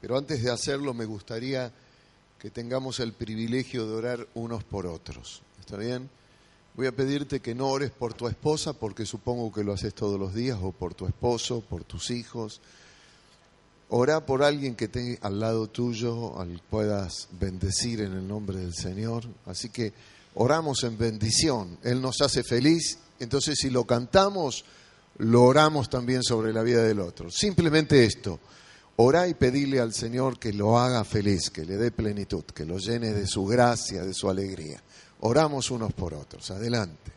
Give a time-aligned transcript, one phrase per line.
[0.00, 1.72] Pero antes de hacerlo me gustaría
[2.38, 5.42] que tengamos el privilegio de orar unos por otros.
[5.60, 6.08] ¿Está bien?
[6.74, 10.18] Voy a pedirte que no ores por tu esposa porque supongo que lo haces todos
[10.18, 12.60] los días o por tu esposo, por tus hijos.
[13.88, 18.74] Ora por alguien que esté al lado tuyo, al puedas bendecir en el nombre del
[18.74, 19.24] Señor.
[19.46, 19.92] Así que
[20.34, 21.78] oramos en bendición.
[21.82, 24.64] Él nos hace feliz, entonces si lo cantamos,
[25.16, 27.30] lo oramos también sobre la vida del otro.
[27.30, 28.38] Simplemente esto.
[29.00, 32.78] Orá y pedile al Señor que lo haga feliz, que le dé plenitud, que lo
[32.78, 34.82] llene de su gracia, de su alegría.
[35.20, 36.50] Oramos unos por otros.
[36.50, 37.12] Adelante.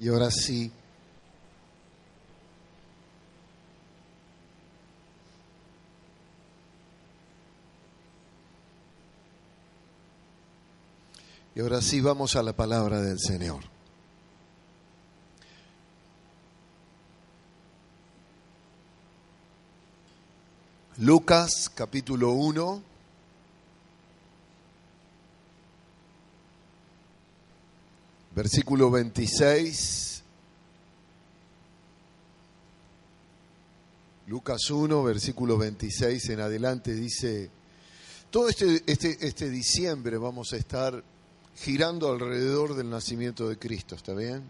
[0.00, 0.72] Y ahora sí.
[11.54, 13.77] Y ahora sí vamos a la palabra del Señor.
[21.00, 22.82] Lucas capítulo 1.
[28.34, 30.24] Versículo 26.
[34.26, 37.48] Lucas 1, versículo 26 en adelante dice,
[38.30, 41.02] todo este, este, este diciembre vamos a estar
[41.56, 44.42] girando alrededor del nacimiento de Cristo, ¿está bien?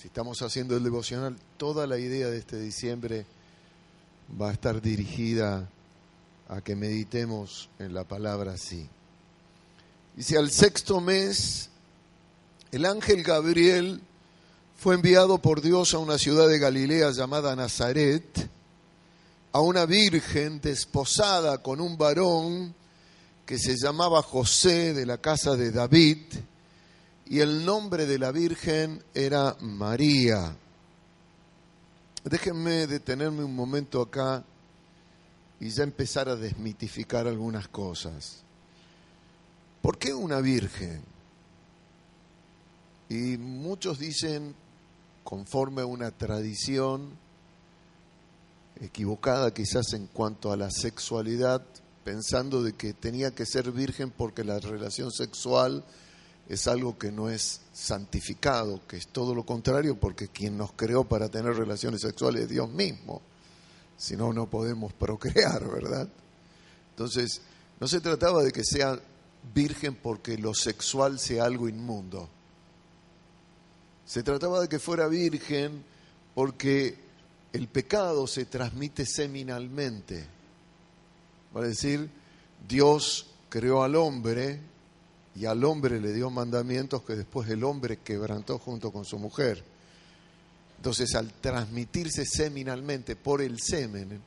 [0.00, 3.26] Si estamos haciendo el devocional, toda la idea de este diciembre
[4.40, 5.68] va a estar dirigida
[6.48, 8.88] a que meditemos en la palabra así.
[10.16, 11.70] Dice, al sexto mes,
[12.70, 14.02] el ángel Gabriel
[14.76, 18.48] fue enviado por Dios a una ciudad de Galilea llamada Nazaret,
[19.52, 22.74] a una virgen desposada con un varón
[23.46, 26.18] que se llamaba José de la casa de David,
[27.26, 30.56] y el nombre de la virgen era María.
[32.24, 34.44] Déjenme detenerme un momento acá
[35.58, 38.42] y ya empezar a desmitificar algunas cosas.
[39.80, 41.02] ¿Por qué una virgen?
[43.08, 44.54] Y muchos dicen,
[45.24, 47.10] conforme a una tradición
[48.80, 51.64] equivocada quizás en cuanto a la sexualidad,
[52.04, 55.84] pensando de que tenía que ser virgen porque la relación sexual
[56.48, 61.04] es algo que no es santificado, que es todo lo contrario, porque quien nos creó
[61.04, 63.22] para tener relaciones sexuales es Dios mismo.
[63.96, 66.08] Si no, no podemos procrear, ¿verdad?
[66.90, 67.40] Entonces,
[67.80, 68.98] no se trataba de que sea
[69.54, 72.28] virgen porque lo sexual sea algo inmundo.
[74.04, 75.84] Se trataba de que fuera virgen
[76.34, 76.98] porque
[77.52, 80.26] el pecado se transmite seminalmente.
[81.56, 82.10] Va a decir,
[82.66, 84.60] Dios creó al hombre
[85.34, 89.64] y al hombre le dio mandamientos que después el hombre quebrantó junto con su mujer.
[90.76, 94.20] Entonces, al transmitirse seminalmente por el semen,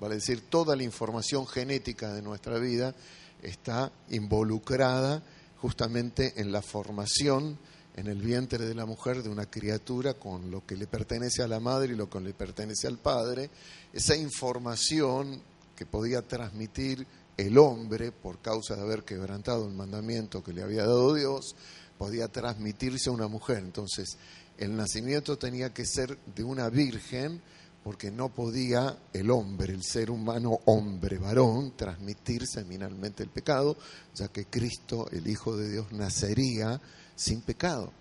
[0.00, 2.94] vale decir, toda la información genética de nuestra vida
[3.42, 5.22] está involucrada
[5.60, 7.58] justamente en la formación
[7.98, 11.48] en el vientre de la mujer de una criatura con lo que le pertenece a
[11.48, 13.50] la madre y lo que le pertenece al padre.
[13.92, 15.42] Esa información
[15.74, 17.04] que podía transmitir
[17.38, 21.54] el hombre, por causa de haber quebrantado el mandamiento que le había dado Dios,
[21.96, 23.58] podía transmitirse a una mujer.
[23.58, 24.18] Entonces,
[24.58, 27.40] el nacimiento tenía que ser de una virgen,
[27.84, 33.76] porque no podía el hombre, el ser humano hombre, varón, transmitir seminalmente el pecado,
[34.14, 36.80] ya que Cristo, el Hijo de Dios, nacería
[37.14, 37.92] sin pecado.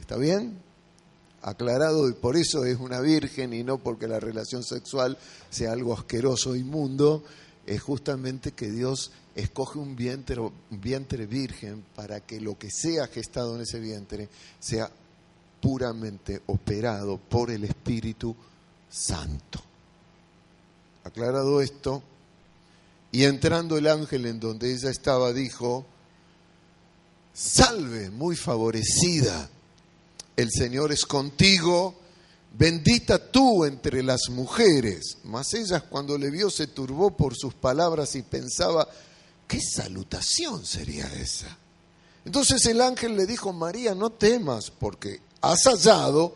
[0.00, 0.58] ¿Está bien?
[1.42, 5.16] Aclarado, y por eso es una virgen y no porque la relación sexual
[5.48, 7.22] sea algo asqueroso, inmundo,
[7.66, 13.06] es justamente que Dios escoge un vientre, un vientre virgen para que lo que sea
[13.06, 14.28] gestado en ese vientre
[14.60, 14.90] sea
[15.60, 18.36] puramente operado por el Espíritu
[18.90, 19.62] Santo.
[21.04, 22.02] Aclarado esto,
[23.12, 25.86] y entrando el ángel en donde ella estaba, dijo,
[27.32, 29.48] salve, muy favorecida,
[30.36, 31.94] el Señor es contigo
[32.56, 35.18] bendita tú entre las mujeres.
[35.24, 38.88] Mas ella cuando le vio se turbó por sus palabras y pensaba,
[39.46, 41.58] ¿qué salutación sería esa?
[42.24, 46.34] Entonces el ángel le dijo, María, no temas, porque has hallado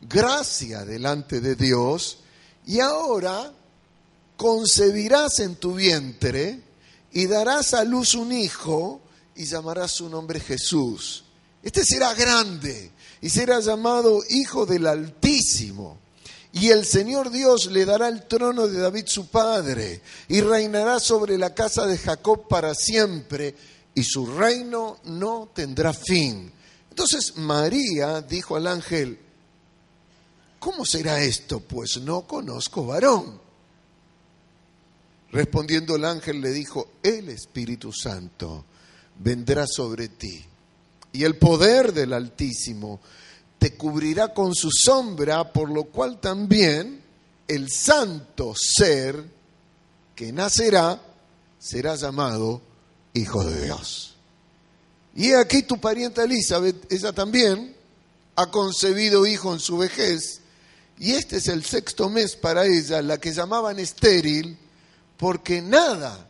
[0.00, 2.18] gracia delante de Dios
[2.66, 3.52] y ahora
[4.36, 6.60] concebirás en tu vientre
[7.12, 9.00] y darás a luz un hijo
[9.36, 11.24] y llamarás su nombre Jesús.
[11.62, 15.98] Este será grande y será llamado Hijo del Altísimo.
[16.52, 21.36] Y el Señor Dios le dará el trono de David su padre y reinará sobre
[21.36, 23.54] la casa de Jacob para siempre
[23.94, 26.50] y su reino no tendrá fin.
[26.90, 29.18] Entonces María dijo al ángel,
[30.58, 31.60] ¿cómo será esto?
[31.60, 33.40] Pues no conozco varón.
[35.30, 38.64] Respondiendo el ángel le dijo, el Espíritu Santo
[39.18, 40.44] vendrá sobre ti
[41.12, 43.00] y el poder del Altísimo
[43.58, 47.02] te cubrirá con su sombra, por lo cual también
[47.48, 49.24] el santo ser
[50.14, 51.00] que nacerá
[51.58, 52.62] será llamado
[53.14, 54.14] Hijo de Dios.
[55.14, 57.74] Y aquí tu parienta Elizabeth, ella también
[58.36, 60.40] ha concebido hijo en su vejez,
[60.98, 64.56] y este es el sexto mes para ella, la que llamaban estéril,
[65.16, 66.28] porque nada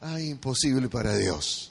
[0.00, 1.70] hay imposible para Dios.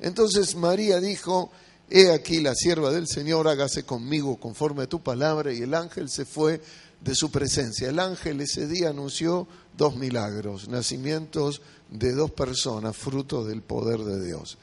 [0.00, 1.50] Entonces María dijo,
[1.90, 5.52] He aquí la sierva del Señor, hágase conmigo conforme a tu palabra.
[5.52, 6.60] Y el ángel se fue
[7.00, 7.88] de su presencia.
[7.88, 14.24] El ángel ese día anunció dos milagros, nacimientos de dos personas, fruto del poder de
[14.24, 14.58] Dios.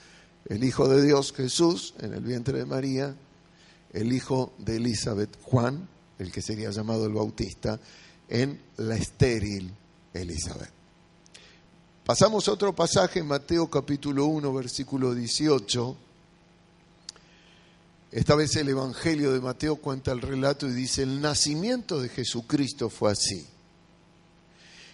[0.47, 3.15] El Hijo de Dios, Jesús, en el vientre de María,
[3.93, 5.87] el Hijo de Elizabeth, Juan,
[6.19, 7.79] el que sería llamado el Bautista,
[8.29, 9.73] en la estéril
[10.13, 10.84] Elizabeth.
[12.05, 15.97] Pasamos a otro pasaje en Mateo capítulo 1, versículo 18
[18.15, 22.89] esta vez el Evangelio de Mateo cuenta el relato y dice, el nacimiento de Jesucristo
[22.89, 23.45] fue así.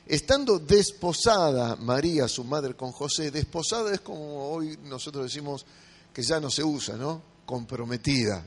[0.08, 5.68] Estando desposada María, su madre, con José, desposada es como hoy nosotros decimos
[6.12, 7.22] que ya no se usa, ¿no?
[7.46, 8.44] Comprometida.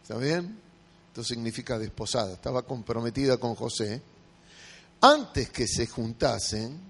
[0.00, 0.56] ¿Está bien?
[1.08, 2.34] Esto significa desposada.
[2.34, 4.00] Estaba comprometida con José.
[5.00, 6.89] Antes que se juntasen,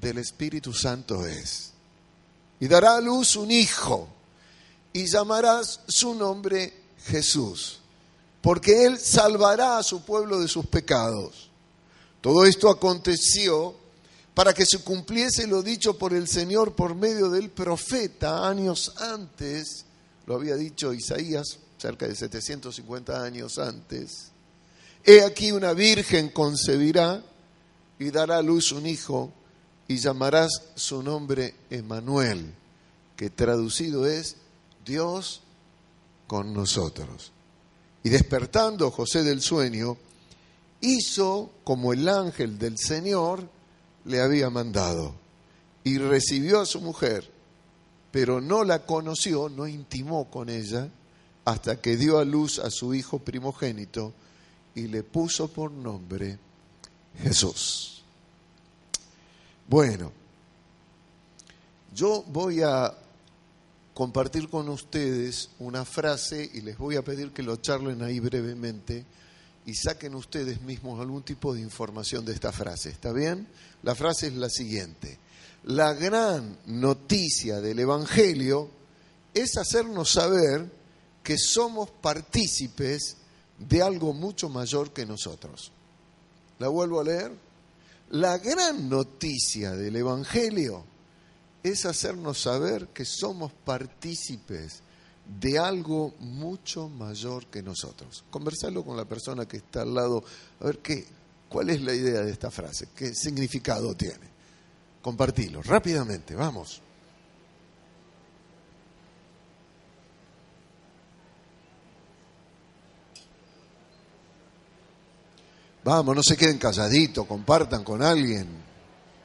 [0.00, 1.72] del Espíritu Santo es.
[2.60, 4.08] Y dará a luz un hijo
[4.92, 6.72] y llamarás su nombre
[7.06, 7.80] Jesús,
[8.40, 11.50] porque Él salvará a su pueblo de sus pecados.
[12.20, 13.74] Todo esto aconteció
[14.34, 19.84] para que se cumpliese lo dicho por el Señor por medio del profeta años antes,
[20.26, 24.30] lo había dicho Isaías cerca de 750 años antes.
[25.04, 27.22] He aquí una virgen concebirá
[27.98, 29.32] y dará a luz un hijo
[29.88, 32.54] y llamarás su nombre Emanuel,
[33.16, 34.36] que traducido es
[34.84, 35.40] Dios
[36.26, 37.32] con nosotros.
[38.04, 39.96] Y despertando José del sueño,
[40.82, 43.48] hizo como el ángel del Señor
[44.04, 45.14] le había mandado
[45.82, 47.30] y recibió a su mujer,
[48.10, 50.90] pero no la conoció, no intimó con ella,
[51.44, 54.12] hasta que dio a luz a su hijo primogénito
[54.74, 56.38] y le puso por nombre
[57.22, 57.97] Jesús.
[59.68, 60.10] Bueno,
[61.94, 62.90] yo voy a
[63.92, 69.04] compartir con ustedes una frase y les voy a pedir que lo charlen ahí brevemente
[69.66, 72.88] y saquen ustedes mismos algún tipo de información de esta frase.
[72.88, 73.46] ¿Está bien?
[73.82, 75.18] La frase es la siguiente.
[75.64, 78.70] La gran noticia del Evangelio
[79.34, 80.66] es hacernos saber
[81.22, 83.18] que somos partícipes
[83.58, 85.72] de algo mucho mayor que nosotros.
[86.58, 87.47] ¿La vuelvo a leer?
[88.10, 90.84] La gran noticia del Evangelio
[91.62, 94.82] es hacernos saber que somos partícipes
[95.40, 98.24] de algo mucho mayor que nosotros.
[98.30, 100.24] Conversarlo con la persona que está al lado,
[100.60, 101.06] a ver qué,
[101.50, 104.38] cuál es la idea de esta frase, qué significado tiene.
[105.02, 106.80] Compartilo rápidamente, vamos.
[115.88, 118.46] Vamos, no se queden calladitos, compartan con alguien.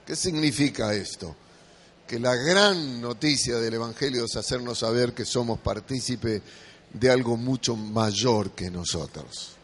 [0.05, 1.35] ¿Qué significa esto?
[2.07, 6.41] que la gran noticia del Evangelio es hacernos saber que somos partícipe
[6.93, 9.57] de algo mucho mayor que nosotros.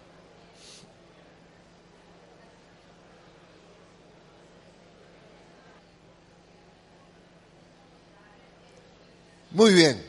[9.52, 10.06] Muy bien.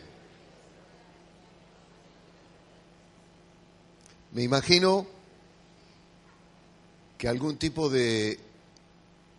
[4.32, 5.19] Me imagino
[7.20, 8.40] que algún tipo de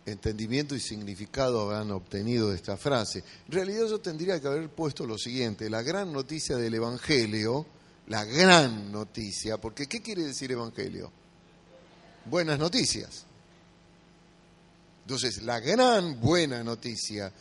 [0.06, 3.24] entendimiento y significado habrán obtenido de esta frase.
[3.48, 7.66] En realidad yo tendría que haber puesto lo siguiente, la gran noticia del Evangelio,
[8.06, 11.10] la gran noticia, porque ¿qué quiere decir Evangelio?
[12.26, 13.24] Buenas noticias.
[15.04, 17.32] Entonces, la gran buena noticia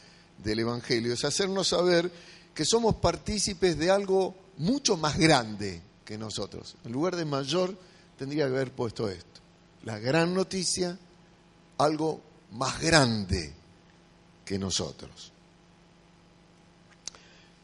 [0.43, 2.11] del Evangelio es hacernos saber
[2.55, 6.77] que somos partícipes de algo mucho más grande que nosotros.
[6.83, 7.77] En lugar de mayor,
[8.17, 9.40] tendría que haber puesto esto.
[9.83, 10.97] La gran noticia,
[11.77, 12.21] algo
[12.51, 13.53] más grande
[14.45, 15.31] que nosotros.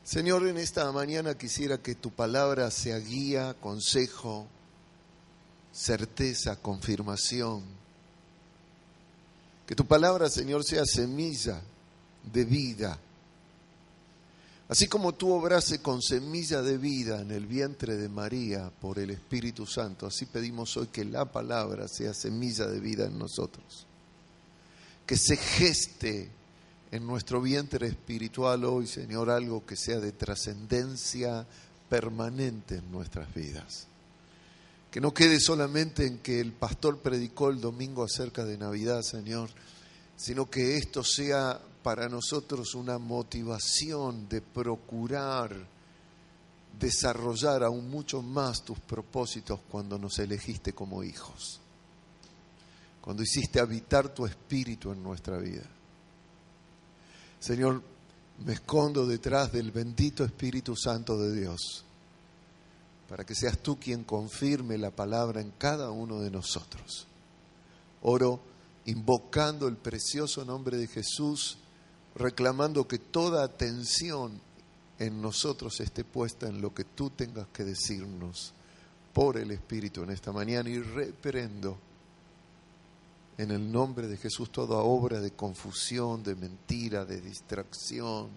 [0.03, 4.47] Señor, en esta mañana quisiera que tu palabra sea guía, consejo,
[5.74, 7.62] certeza, confirmación.
[9.67, 11.62] Que tu palabra, Señor, sea semilla
[12.24, 12.97] de vida.
[14.69, 19.12] Así como tú obrase con semilla de vida en el vientre de María por el
[19.12, 23.88] Espíritu Santo, así pedimos hoy que la palabra sea semilla de vida en nosotros
[25.07, 26.29] que se geste
[26.91, 31.47] en nuestro vientre espiritual hoy, Señor, algo que sea de trascendencia
[31.89, 33.88] permanente en nuestras vidas.
[34.91, 39.50] Que no quede solamente en que el pastor predicó el domingo acerca de Navidad, Señor,
[40.17, 45.56] sino que esto sea para nosotros una motivación de procurar
[46.77, 51.62] desarrollar aún mucho más tus propósitos cuando nos elegiste como hijos
[53.00, 55.63] cuando hiciste habitar tu espíritu en nuestra vida.
[57.39, 57.82] Señor,
[58.44, 61.86] me escondo detrás del bendito Espíritu Santo de Dios,
[63.08, 67.08] para que seas tú quien confirme la palabra en cada uno de nosotros.
[68.01, 68.41] Oro
[68.88, 71.58] invocando el precioso nombre de Jesús,
[72.17, 74.39] reclamando que toda atención
[75.00, 78.53] en nosotros esté puesta en lo que tú tengas que decirnos
[79.13, 81.77] por el Espíritu en esta mañana y reprendo
[83.38, 88.29] en el nombre de Jesús toda obra de confusión, de mentira, de distracción.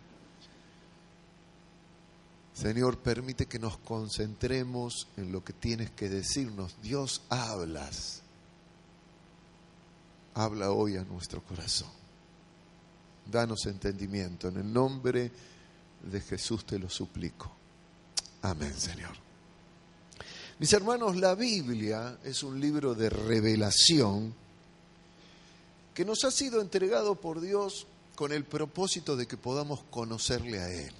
[2.52, 6.76] Señor, permite que nos concentremos en lo que tienes que decirnos.
[6.82, 8.20] Dios, hablas.
[10.34, 11.99] Habla hoy a nuestro corazón.
[13.30, 14.48] Danos entendimiento.
[14.48, 15.30] En el nombre
[16.02, 17.50] de Jesús te lo suplico.
[18.42, 19.12] Amén, Señor.
[20.58, 24.34] Mis hermanos, la Biblia es un libro de revelación
[25.94, 30.68] que nos ha sido entregado por Dios con el propósito de que podamos conocerle a
[30.70, 30.92] Él.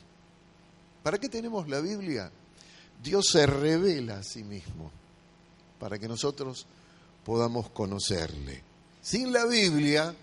[1.03, 2.31] ¿Para qué tenemos la Biblia?
[3.03, 4.91] Dios se revela a sí mismo
[5.79, 6.67] para que nosotros
[7.25, 8.63] podamos conocerle.
[9.03, 10.15] Sin la Biblia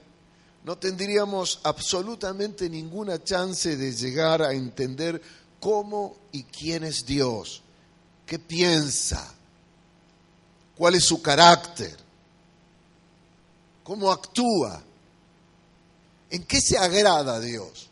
[0.67, 5.21] no tendríamos absolutamente ninguna chance de llegar a entender
[5.59, 7.63] cómo y quién es Dios,
[8.25, 9.33] qué piensa,
[10.75, 12.05] cuál es su carácter
[13.87, 14.83] cómo actúa,
[16.29, 17.87] en qué se agrada a Dios,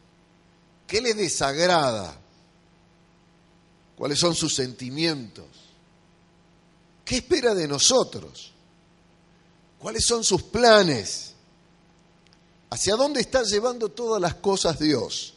[0.85, 2.19] qué le desagrada,
[3.95, 5.45] cuáles son sus sentimientos,
[7.05, 8.51] qué espera de nosotros,
[9.79, 11.34] cuáles son sus planes,
[12.75, 15.33] hacia dónde está llevando todas las cosas Dios,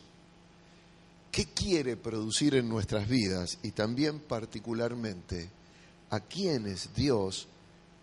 [1.30, 5.49] qué quiere producir en nuestras vidas y también particularmente
[6.11, 7.47] a quienes Dios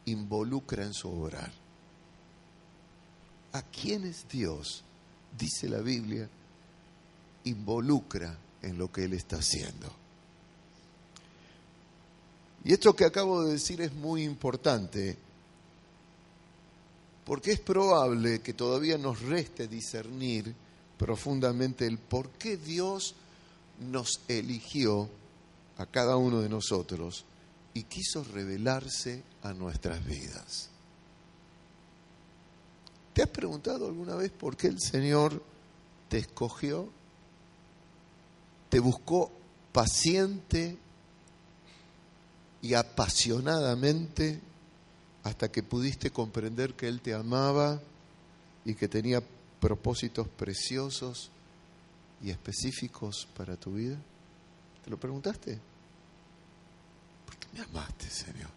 [0.05, 1.51] involucra en su obrar
[3.55, 4.83] a quienes Dios,
[5.37, 6.27] dice la Biblia,
[7.45, 9.89] involucra en lo que Él está haciendo.
[12.65, 15.17] Y esto que acabo de decir es muy importante,
[17.25, 20.53] porque es probable que todavía nos reste discernir
[20.97, 23.15] profundamente el por qué Dios
[23.89, 25.09] nos eligió
[25.77, 27.25] a cada uno de nosotros
[27.73, 30.69] y quiso revelarse a nuestras vidas.
[33.13, 35.41] ¿Te has preguntado alguna vez por qué el Señor
[36.09, 36.89] te escogió?
[38.69, 39.31] Te buscó
[39.71, 40.77] paciente
[42.61, 44.41] y apasionadamente
[45.25, 47.81] hasta que pudiste comprender que Él te amaba
[48.63, 49.23] y que tenía
[49.59, 51.31] propósitos preciosos
[52.21, 53.97] y específicos para tu vida?
[54.83, 55.59] ¿Te lo preguntaste?
[57.25, 58.51] ¿Por qué me amaste, Señor?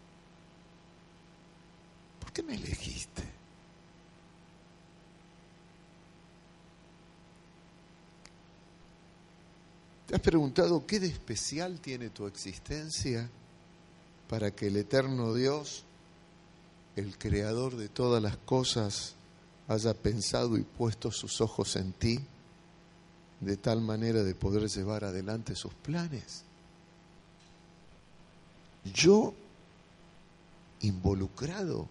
[2.19, 3.23] ¿Por qué me elegiste?
[10.05, 13.27] ¿Te has preguntado qué de especial tiene tu existencia
[14.27, 15.83] para que el eterno Dios,
[16.99, 19.15] el creador de todas las cosas,
[19.67, 22.19] haya pensado y puesto sus ojos en ti
[23.39, 26.43] de tal manera de poder llevar adelante sus planes?
[28.93, 29.33] Yo
[30.81, 31.87] involucrado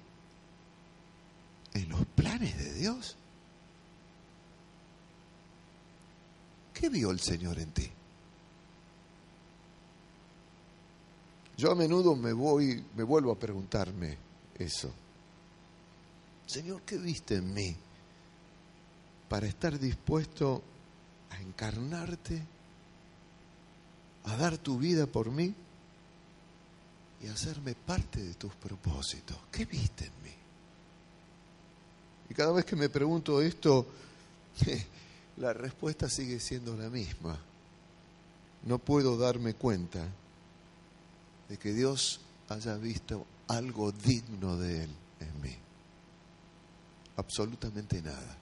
[1.74, 3.16] en los planes de Dios?
[6.74, 7.90] ¿Qué vio el Señor en ti?
[11.56, 14.16] Yo a menudo me voy, me vuelvo a preguntarme
[14.58, 14.92] eso.
[16.46, 17.76] Señor, ¿qué viste en mí
[19.28, 20.62] para estar dispuesto
[21.30, 22.42] a encarnarte,
[24.24, 25.54] a dar tu vida por mí
[27.22, 29.36] y hacerme parte de tus propósitos?
[29.52, 30.34] ¿Qué viste en mí?
[32.30, 33.86] Y cada vez que me pregunto esto,
[35.36, 37.38] la respuesta sigue siendo la misma.
[38.64, 40.06] No puedo darme cuenta
[41.48, 44.90] de que Dios haya visto algo digno de Él
[45.20, 45.56] en mí
[47.18, 48.38] absolutamente nada.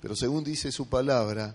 [0.00, 1.54] Pero según dice su palabra,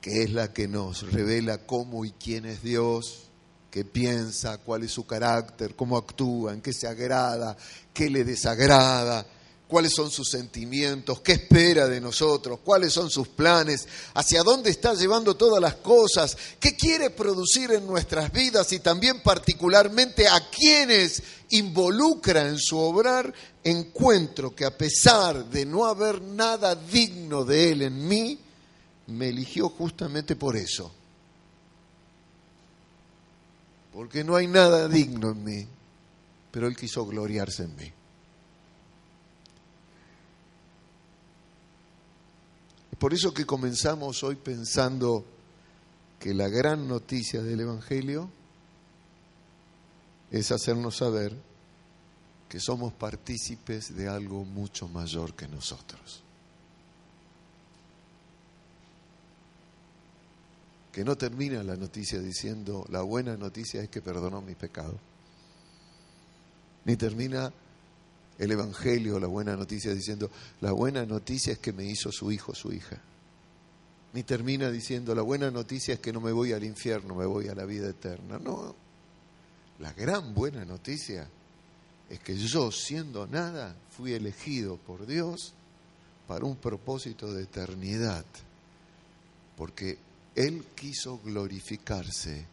[0.00, 3.28] que es la que nos revela cómo y quién es Dios,
[3.70, 7.56] qué piensa, cuál es su carácter, cómo actúa, en qué se agrada,
[7.92, 9.26] qué le desagrada,
[9.68, 14.94] cuáles son sus sentimientos, qué espera de nosotros, cuáles son sus planes, hacia dónde está
[14.94, 21.22] llevando todas las cosas, qué quiere producir en nuestras vidas y también particularmente a quienes
[21.50, 23.32] involucra en su obrar,
[23.64, 28.38] encuentro que a pesar de no haber nada digno de Él en mí,
[29.08, 30.92] me eligió justamente por eso.
[33.92, 35.66] Porque no hay nada digno en mí,
[36.50, 37.95] pero Él quiso gloriarse en mí.
[42.98, 45.24] Por eso que comenzamos hoy pensando
[46.18, 48.30] que la gran noticia del Evangelio
[50.30, 51.36] es hacernos saber
[52.48, 56.22] que somos partícipes de algo mucho mayor que nosotros.
[60.90, 64.98] Que no termina la noticia diciendo, la buena noticia es que perdonó mi pecado.
[66.86, 67.52] Ni termina
[68.38, 72.54] el Evangelio, la buena noticia, diciendo, la buena noticia es que me hizo su hijo,
[72.54, 73.00] su hija.
[74.12, 77.48] Ni termina diciendo, la buena noticia es que no me voy al infierno, me voy
[77.48, 78.38] a la vida eterna.
[78.38, 78.74] No,
[79.78, 81.28] la gran buena noticia
[82.08, 85.52] es que yo, siendo nada, fui elegido por Dios
[86.26, 88.24] para un propósito de eternidad,
[89.56, 89.98] porque
[90.34, 92.46] Él quiso glorificarse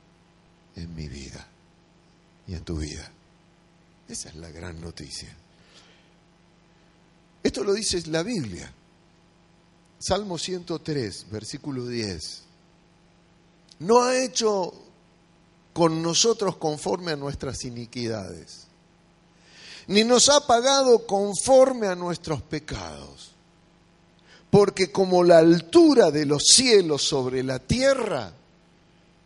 [0.76, 1.48] en mi vida
[2.48, 3.12] y en tu vida.
[4.08, 5.36] Esa es la gran noticia.
[7.44, 8.74] Esto lo dice la Biblia.
[10.00, 12.42] Salmo 103, versículo 10.
[13.80, 14.74] No ha hecho
[15.74, 18.68] con nosotros conforme a nuestras iniquidades,
[19.88, 23.32] ni nos ha pagado conforme a nuestros pecados.
[24.50, 28.34] Porque como la altura de los cielos sobre la tierra,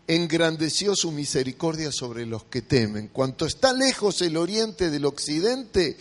[0.08, 3.10] engrandeció su misericordia sobre los que temen.
[3.10, 5.97] Cuanto está lejos el oriente del occidente,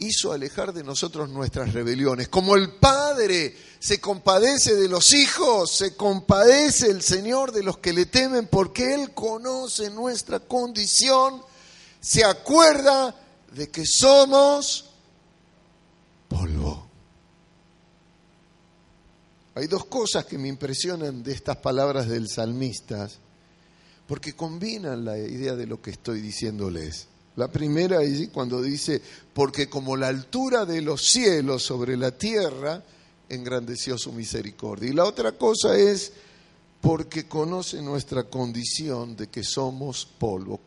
[0.00, 2.28] hizo alejar de nosotros nuestras rebeliones.
[2.28, 7.92] Como el Padre se compadece de los hijos, se compadece el Señor de los que
[7.92, 11.42] le temen porque Él conoce nuestra condición,
[12.00, 13.14] se acuerda
[13.52, 14.86] de que somos
[16.28, 16.86] polvo.
[19.54, 23.10] Hay dos cosas que me impresionan de estas palabras del salmista,
[24.06, 27.09] porque combinan la idea de lo que estoy diciéndoles.
[27.36, 29.00] La primera es cuando dice,
[29.32, 32.82] porque como la altura de los cielos sobre la tierra,
[33.28, 34.90] engrandeció su misericordia.
[34.90, 36.12] Y la otra cosa es,
[36.80, 40.60] porque conoce nuestra condición de que somos polvo.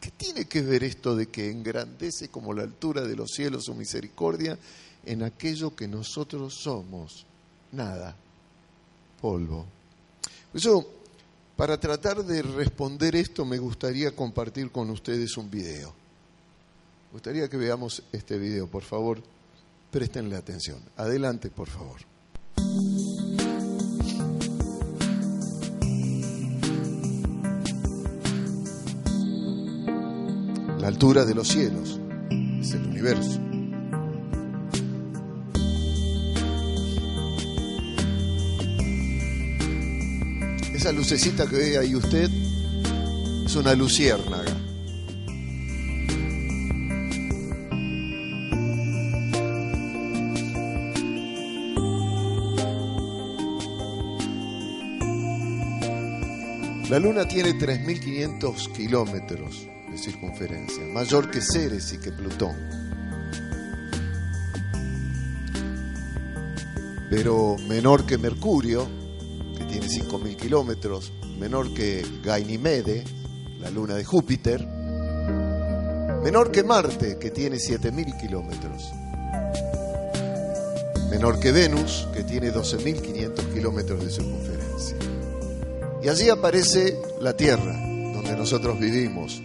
[0.00, 3.74] ¿Qué tiene que ver esto de que engrandece como la altura de los cielos su
[3.74, 4.56] misericordia
[5.04, 7.26] en aquello que nosotros somos?
[7.72, 8.14] Nada,
[9.20, 9.66] polvo.
[10.54, 10.97] eso
[11.58, 15.88] para tratar de responder esto me gustaría compartir con ustedes un video.
[17.08, 19.20] Me gustaría que veamos este video, por favor,
[19.90, 20.80] prestenle atención.
[20.96, 21.98] Adelante, por favor.
[30.78, 31.98] La altura de los cielos
[32.60, 33.47] es el universo.
[40.88, 42.30] Esa lucecita que ve ahí usted
[43.44, 44.56] es una luciérnaga.
[56.88, 62.56] La Luna tiene 3.500 kilómetros de circunferencia, mayor que Ceres y que Plutón.
[67.10, 68.97] Pero menor que Mercurio
[69.80, 73.04] tiene 5.000 kilómetros, menor que Gainimede,
[73.60, 74.66] la luna de Júpiter,
[76.22, 78.90] menor que Marte, que tiene 7.000 kilómetros,
[81.10, 84.96] menor que Venus, que tiene 12.500 kilómetros de circunferencia.
[86.02, 87.72] Y allí aparece la Tierra,
[88.14, 89.40] donde nosotros vivimos,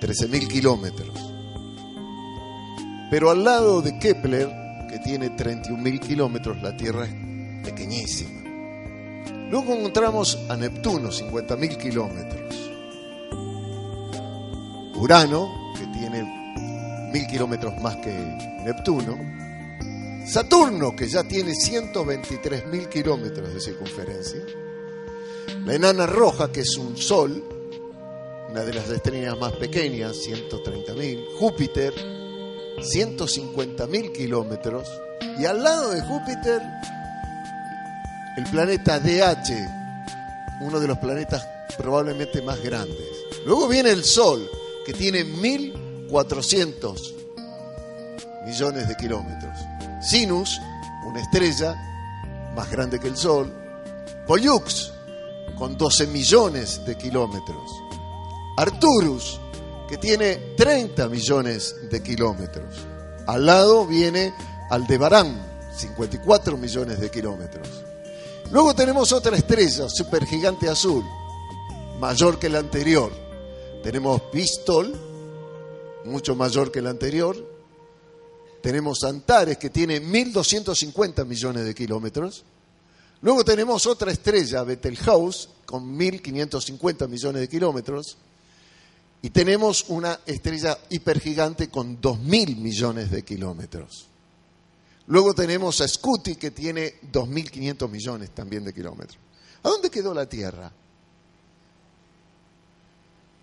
[0.00, 1.18] 13.000 kilómetros.
[3.10, 4.48] Pero al lado de Kepler,
[4.88, 7.14] que tiene 31.000 kilómetros, la Tierra es
[7.62, 8.43] pequeñísima.
[9.54, 12.56] Luego encontramos a Neptuno, 50.000 kilómetros.
[14.96, 16.24] Urano, que tiene
[17.12, 18.10] mil kilómetros más que
[18.64, 19.16] Neptuno.
[20.26, 24.40] Saturno, que ya tiene 123.000 kilómetros de circunferencia.
[25.64, 27.44] La enana roja, que es un sol,
[28.50, 31.26] una de las estrellas más pequeñas, 130.000.
[31.38, 31.94] Júpiter,
[32.80, 34.88] 150.000 kilómetros.
[35.38, 36.60] Y al lado de Júpiter,
[38.36, 43.06] el planeta DH, uno de los planetas probablemente más grandes.
[43.46, 44.50] Luego viene el Sol,
[44.84, 47.14] que tiene 1.400
[48.44, 49.58] millones de kilómetros.
[50.00, 50.60] Sinus,
[51.06, 51.74] una estrella
[52.54, 53.52] más grande que el Sol.
[54.26, 54.92] Pollux,
[55.56, 57.70] con 12 millones de kilómetros.
[58.56, 59.40] Arcturus,
[59.88, 62.86] que tiene 30 millones de kilómetros.
[63.26, 64.34] Al lado viene
[64.70, 65.40] Aldebarán,
[65.76, 67.68] 54 millones de kilómetros.
[68.50, 71.04] Luego tenemos otra estrella, supergigante azul,
[71.98, 73.12] mayor que la anterior.
[73.82, 74.94] Tenemos Pistol,
[76.04, 77.36] mucho mayor que la anterior.
[78.62, 82.44] Tenemos Antares, que tiene 1.250 millones de kilómetros.
[83.20, 88.16] Luego tenemos otra estrella, Betelgeuse, con 1.550 millones de kilómetros.
[89.22, 94.08] Y tenemos una estrella hipergigante con 2.000 millones de kilómetros.
[95.06, 99.18] Luego tenemos a Scuti, que tiene 2.500 millones también de kilómetros.
[99.62, 100.70] ¿A dónde quedó la Tierra?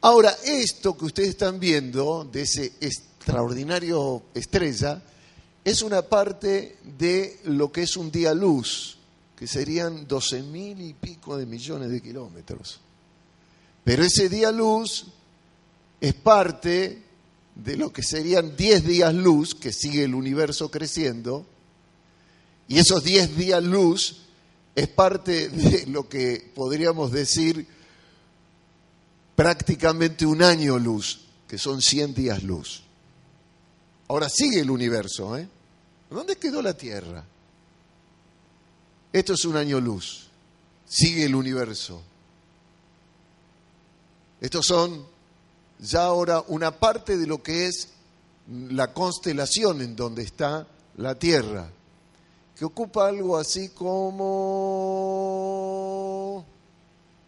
[0.02, 5.02] Ahora, esto que ustedes están viendo de ese extraordinario estrella
[5.64, 8.98] es una parte de lo que es un día luz,
[9.36, 12.80] que serían 12.000 y pico de millones de kilómetros.
[13.84, 15.06] Pero ese día luz
[16.00, 17.04] es parte
[17.54, 21.46] de lo que serían 10 días luz, que sigue el universo creciendo,
[22.72, 24.22] y esos 10 días luz
[24.74, 27.68] es parte de lo que podríamos decir
[29.36, 32.84] prácticamente un año luz, que son 100 días luz.
[34.08, 35.50] Ahora sigue el universo, ¿eh?
[36.10, 37.26] ¿Dónde quedó la Tierra?
[39.12, 40.30] Esto es un año luz.
[40.88, 42.02] Sigue el universo.
[44.40, 45.06] Estos son
[45.78, 47.90] ya ahora una parte de lo que es
[48.48, 51.70] la constelación en donde está la Tierra,
[52.62, 54.06] que ocupa algo así como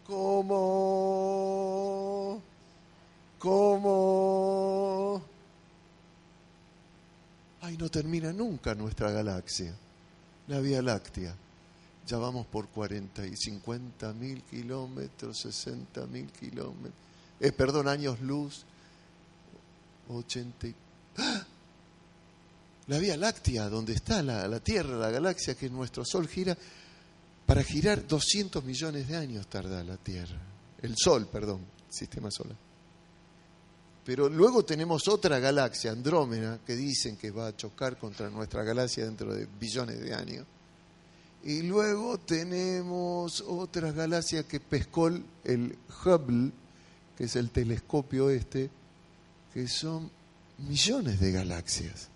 [0.06, 0.60] como
[3.40, 5.20] como
[7.62, 9.74] ay no termina nunca nuestra galaxia
[10.46, 11.34] la Vía Láctea
[12.06, 17.02] ya vamos por 40 y 50 mil kilómetros 60 mil kilómetros
[17.40, 18.64] eh, perdón, años luz,
[20.08, 20.68] 80.
[21.18, 21.44] ¡Ah!
[22.86, 26.56] La Vía Láctea, donde está la, la, Tierra, la galaxia, que nuestro Sol gira,
[27.46, 30.38] para girar 200 millones de años tarda la Tierra.
[30.82, 32.56] El Sol, perdón, sistema solar.
[34.04, 39.06] Pero luego tenemos otra galaxia, Andrómeda, que dicen que va a chocar contra nuestra galaxia
[39.06, 40.46] dentro de billones de años.
[41.42, 46.52] Y luego tenemos otra galaxia que pescó el Hubble,
[47.16, 48.70] que es el telescopio este,
[49.52, 50.10] que son
[50.58, 52.08] millones de galaxias.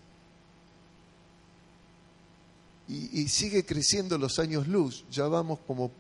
[2.89, 5.91] Y, sigue creciendo los años luz, ya vamos como,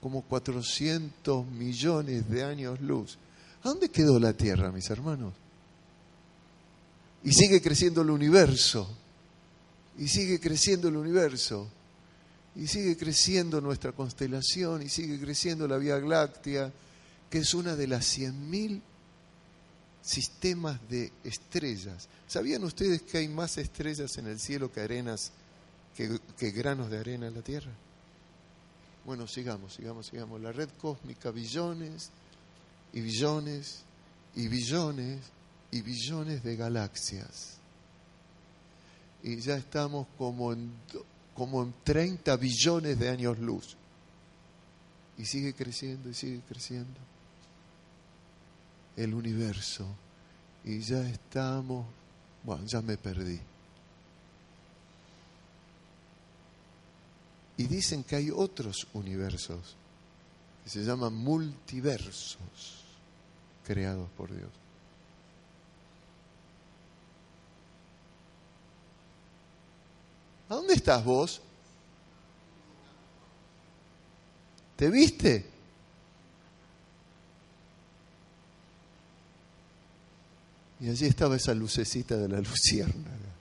[0.00, 3.16] como 400 millones de años luz.
[3.62, 5.34] ¿A dónde quedó la Tierra, mis hermanos?
[7.22, 8.88] Y sigue creciendo el universo,
[9.98, 11.68] y sigue creciendo el universo,
[12.56, 16.72] y sigue creciendo nuestra constelación, y sigue creciendo la Vía Láctea,
[17.30, 18.80] que es una de las 100.000
[20.02, 22.08] sistemas de estrellas.
[22.26, 25.32] ¿Sabían ustedes que hay más estrellas en el cielo que arenas,
[25.96, 27.72] que, granos de arena en la Tierra?
[29.04, 30.40] Bueno, sigamos, sigamos, sigamos.
[30.40, 32.10] La red cósmica, billones
[32.92, 33.82] y billones
[34.34, 35.20] y billones
[35.70, 37.58] y billones de galaxias.
[39.22, 40.70] Y ya estamos como en,
[41.34, 43.76] como en 30 billones de años luz.
[45.18, 47.00] Y sigue creciendo y sigue creciendo
[48.96, 49.86] el universo
[50.66, 51.86] y ya estamos,
[52.42, 53.40] bueno, ya me perdí.
[57.56, 59.76] Y dicen que hay otros universos
[60.64, 62.36] que se llaman multiversos,
[63.64, 64.50] creados por Dios.
[70.48, 71.40] ¿A dónde estás vos?
[74.76, 75.46] ¿Te viste?
[80.80, 83.35] Y allí estaba esa lucecita de la luciérnaga.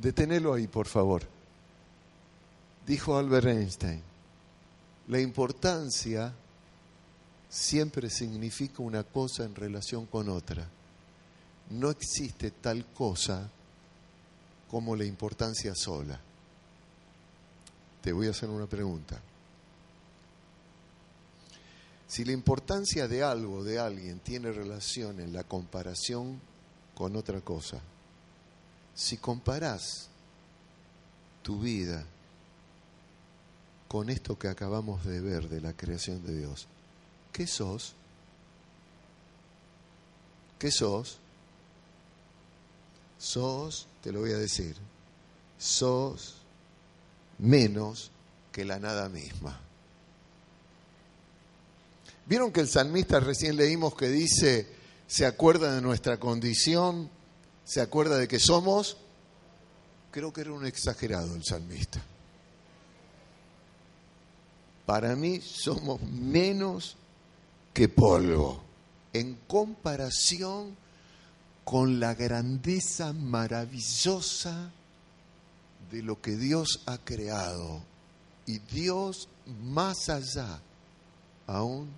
[0.00, 1.22] Detenelo ahí, por favor.
[2.86, 4.02] Dijo Albert Einstein,
[5.08, 6.32] la importancia
[7.48, 10.68] siempre significa una cosa en relación con otra.
[11.70, 13.50] No existe tal cosa
[14.70, 16.20] como la importancia sola.
[18.02, 19.20] Te voy a hacer una pregunta.
[22.06, 26.40] Si la importancia de algo, de alguien, tiene relación en la comparación
[26.94, 27.80] con otra cosa,
[28.96, 30.08] si comparás
[31.42, 32.04] tu vida
[33.86, 36.66] con esto que acabamos de ver de la creación de Dios,
[37.30, 37.94] ¿qué sos?
[40.58, 41.18] ¿Qué sos?
[43.18, 44.74] Sos, te lo voy a decir,
[45.58, 46.36] sos
[47.38, 48.10] menos
[48.50, 49.60] que la nada misma.
[52.24, 54.66] ¿Vieron que el salmista recién leímos que dice,
[55.06, 57.10] se acuerda de nuestra condición,
[57.66, 58.96] se acuerda de que somos?
[60.12, 62.00] Creo que era un exagerado el salmista.
[64.86, 66.96] Para mí somos menos
[67.74, 68.62] que polvo
[69.12, 70.76] en comparación
[71.64, 74.70] con la grandeza maravillosa
[75.90, 77.82] de lo que Dios ha creado.
[78.46, 79.28] Y Dios
[79.64, 80.60] más allá
[81.48, 81.90] aún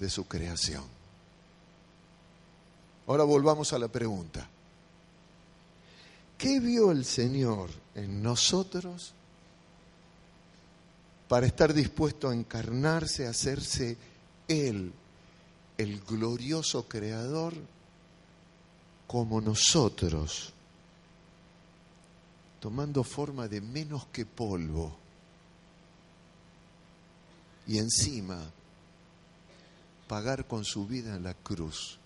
[0.00, 0.84] de su creación.
[3.06, 4.50] Ahora volvamos a la pregunta.
[6.38, 9.12] ¿Qué vio el Señor en nosotros
[11.28, 13.96] para estar dispuesto a encarnarse, a hacerse
[14.46, 14.92] Él,
[15.78, 17.54] el glorioso creador,
[19.06, 20.52] como nosotros,
[22.60, 24.96] tomando forma de menos que polvo?
[27.66, 28.38] Y encima
[30.06, 31.98] pagar con su vida en la cruz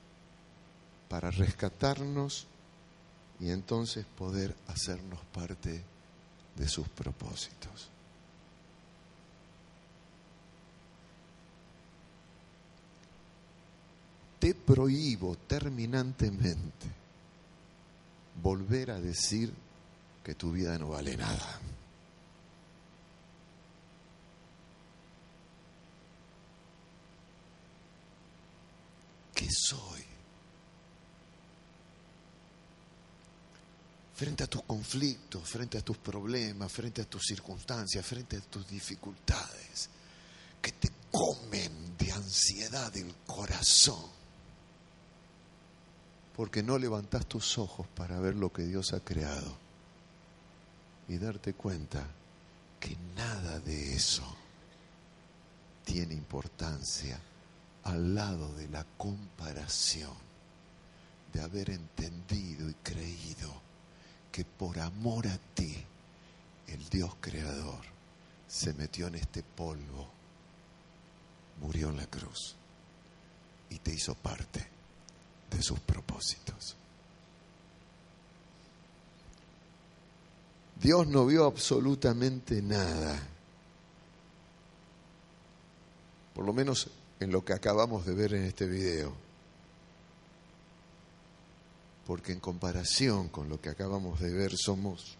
[1.08, 2.46] para rescatarnos
[3.40, 5.82] y entonces poder hacernos parte
[6.56, 7.88] de sus propósitos.
[14.38, 16.86] Te prohíbo terminantemente
[18.42, 19.52] volver a decir
[20.24, 21.60] que tu vida no vale nada.
[29.34, 29.99] ¿Qué soy?
[34.20, 38.68] Frente a tus conflictos, frente a tus problemas, frente a tus circunstancias, frente a tus
[38.68, 39.88] dificultades,
[40.60, 44.04] que te comen de ansiedad el corazón,
[46.36, 49.56] porque no levantas tus ojos para ver lo que Dios ha creado
[51.08, 52.06] y darte cuenta
[52.78, 54.36] que nada de eso
[55.82, 57.18] tiene importancia
[57.84, 60.12] al lado de la comparación
[61.32, 63.69] de haber entendido y creído
[64.30, 65.76] que por amor a ti
[66.68, 67.80] el Dios creador
[68.46, 70.08] se metió en este polvo,
[71.60, 72.56] murió en la cruz
[73.68, 74.66] y te hizo parte
[75.50, 76.76] de sus propósitos.
[80.80, 83.20] Dios no vio absolutamente nada,
[86.34, 86.88] por lo menos
[87.20, 89.29] en lo que acabamos de ver en este video.
[92.10, 95.16] Porque en comparación con lo que acabamos de ver somos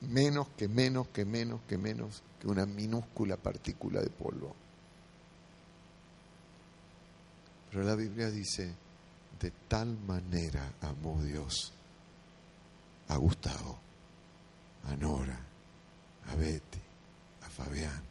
[0.00, 4.56] menos que menos que menos que menos que una minúscula partícula de polvo.
[7.70, 8.72] Pero la Biblia dice,
[9.38, 11.74] de tal manera amó Dios
[13.08, 13.78] a Gustavo,
[14.84, 15.38] a Nora,
[16.30, 16.80] a Betty,
[17.42, 18.02] a Fabián,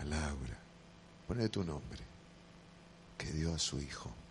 [0.00, 0.58] a Laura,
[1.28, 2.00] Pone tu nombre,
[3.18, 4.23] que dio a su Hijo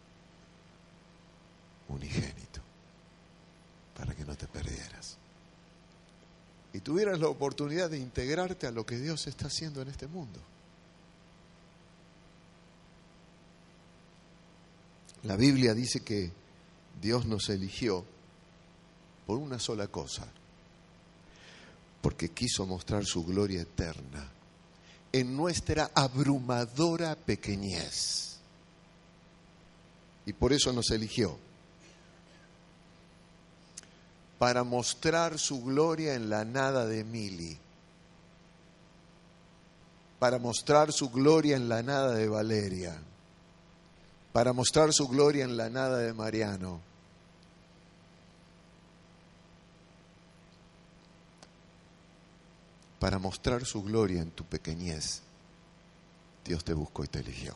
[1.94, 2.62] unigénito,
[3.96, 5.18] para que no te perdieras.
[6.74, 10.40] Y tuvieras la oportunidad de integrarte a lo que Dios está haciendo en este mundo.
[15.24, 16.32] La Biblia dice que
[17.02, 18.04] Dios nos eligió
[19.26, 20.28] por una sola cosa,
[22.02, 24.30] porque quiso mostrar su gloria eterna
[25.14, 28.40] en nuestra abrumadora pequeñez.
[30.26, 31.38] Y por eso nos eligió.
[34.44, 37.58] Para mostrar su gloria en la nada de Mili.
[40.20, 42.98] para mostrar su gloria en la nada de Valeria,
[44.34, 46.82] para mostrar su gloria en la nada de Mariano.
[53.00, 55.22] Para mostrar su gloria en tu pequeñez,
[56.44, 57.56] Dios te buscó y te eligió.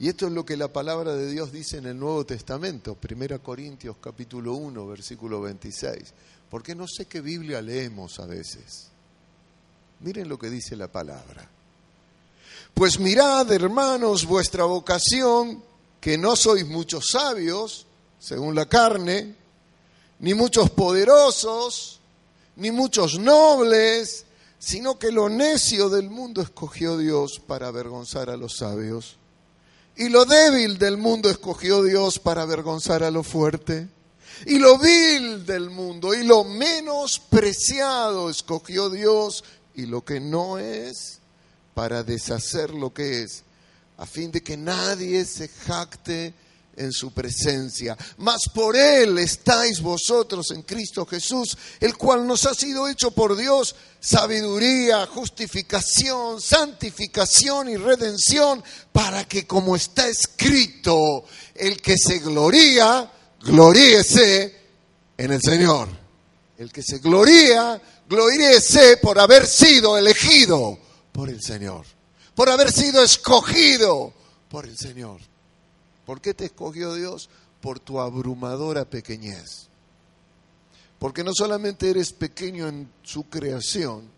[0.00, 3.42] Y esto es lo que la palabra de Dios dice en el Nuevo Testamento, 1
[3.42, 6.14] Corintios capítulo 1, versículo 26.
[6.48, 8.88] Porque no sé qué Biblia leemos a veces.
[10.00, 11.50] Miren lo que dice la palabra.
[12.74, 15.64] Pues mirad, hermanos, vuestra vocación,
[16.00, 17.84] que no sois muchos sabios,
[18.20, 19.34] según la carne,
[20.20, 21.98] ni muchos poderosos,
[22.54, 24.26] ni muchos nobles,
[24.60, 29.18] sino que lo necio del mundo escogió Dios para avergonzar a los sabios
[29.98, 33.88] y lo débil del mundo escogió Dios para avergonzar a lo fuerte.
[34.46, 39.42] Y lo vil del mundo y lo menospreciado escogió Dios
[39.74, 41.18] y lo que no es
[41.74, 43.42] para deshacer lo que es,
[43.96, 46.32] a fin de que nadie se jacte
[46.78, 47.96] en su presencia.
[48.18, 53.36] Mas por Él estáis vosotros en Cristo Jesús, el cual nos ha sido hecho por
[53.36, 58.62] Dios sabiduría, justificación, santificación y redención,
[58.92, 63.10] para que como está escrito, el que se gloría,
[63.42, 64.56] gloríese
[65.16, 65.88] en el Señor.
[66.56, 70.78] El que se gloría, gloríese por haber sido elegido
[71.12, 71.84] por el Señor,
[72.34, 74.12] por haber sido escogido
[74.48, 75.20] por el Señor.
[76.08, 77.28] ¿Por qué te escogió Dios?
[77.60, 79.68] Por tu abrumadora pequeñez.
[80.98, 84.08] Porque no solamente eres pequeño en su creación,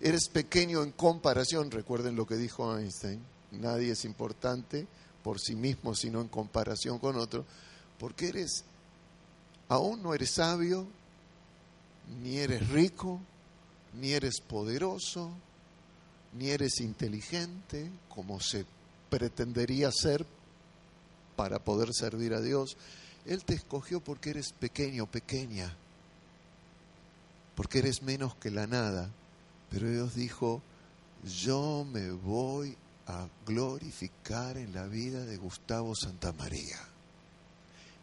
[0.00, 1.72] eres pequeño en comparación.
[1.72, 3.20] Recuerden lo que dijo Einstein.
[3.50, 4.86] Nadie es importante
[5.24, 7.44] por sí mismo, sino en comparación con otro.
[7.98, 8.62] Porque eres,
[9.68, 10.86] aún no eres sabio,
[12.22, 13.18] ni eres rico,
[14.00, 15.32] ni eres poderoso,
[16.38, 18.64] ni eres inteligente, como se
[19.10, 20.24] pretendería ser
[21.36, 22.76] para poder servir a Dios.
[23.26, 25.76] Él te escogió porque eres pequeño, pequeña,
[27.54, 29.10] porque eres menos que la nada.
[29.70, 30.62] Pero Dios dijo,
[31.24, 36.78] yo me voy a glorificar en la vida de Gustavo Santamaría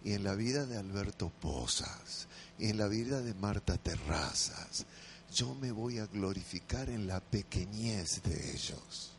[0.03, 4.85] y en la vida de Alberto Pozas y en la vida de Marta Terrazas.
[5.33, 9.11] Yo me voy a glorificar en la pequeñez de ellos.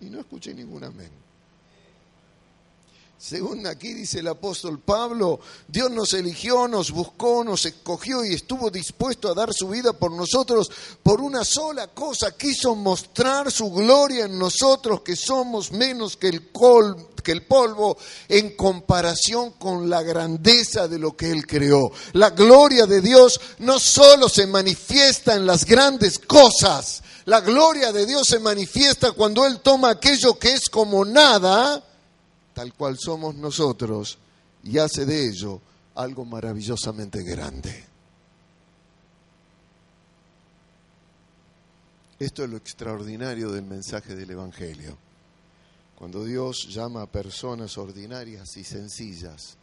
[0.00, 1.25] Y no escuché ningún amén.
[3.18, 8.70] Según aquí dice el apóstol Pablo, Dios nos eligió, nos buscó, nos escogió y estuvo
[8.70, 10.70] dispuesto a dar su vida por nosotros
[11.02, 12.36] por una sola cosa.
[12.36, 16.42] Quiso mostrar su gloria en nosotros, que somos menos que el,
[17.24, 17.96] que el polvo
[18.28, 21.90] en comparación con la grandeza de lo que Él creó.
[22.12, 28.04] La gloria de Dios no solo se manifiesta en las grandes cosas, la gloria de
[28.04, 31.82] Dios se manifiesta cuando Él toma aquello que es como nada
[32.56, 34.16] tal cual somos nosotros,
[34.64, 35.60] y hace de ello
[35.94, 37.84] algo maravillosamente grande.
[42.18, 44.96] Esto es lo extraordinario del mensaje del Evangelio.
[45.96, 49.58] Cuando Dios llama a personas ordinarias y sencillas,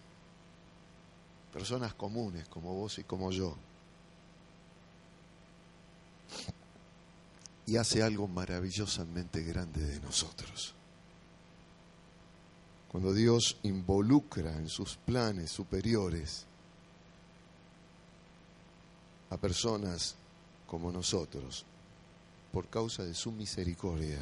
[1.52, 3.58] personas comunes como vos y como yo,
[7.66, 10.76] y hace algo maravillosamente grande de nosotros.
[12.94, 16.46] Cuando Dios involucra en sus planes superiores
[19.32, 20.14] a personas
[20.68, 21.66] como nosotros,
[22.52, 24.20] por causa de su misericordia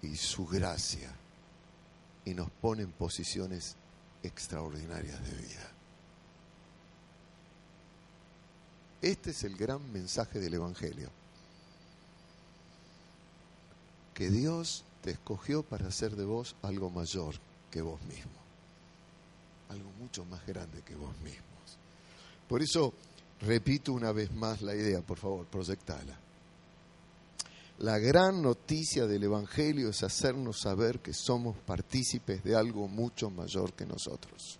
[0.00, 1.12] y su gracia,
[2.24, 3.74] y nos pone en posiciones
[4.22, 5.72] extraordinarias de vida.
[9.02, 11.10] Este es el gran mensaje del Evangelio.
[14.14, 17.34] Que Dios te escogió para hacer de vos algo mayor
[17.82, 18.32] vos mismo.
[19.68, 21.78] Algo mucho más grande que vos mismos.
[22.48, 22.92] Por eso,
[23.40, 26.18] repito una vez más la idea, por favor, proyectala.
[27.78, 33.74] La gran noticia del Evangelio es hacernos saber que somos partícipes de algo mucho mayor
[33.74, 34.58] que nosotros.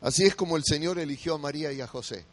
[0.00, 2.24] Así es como el Señor eligió a María y a José.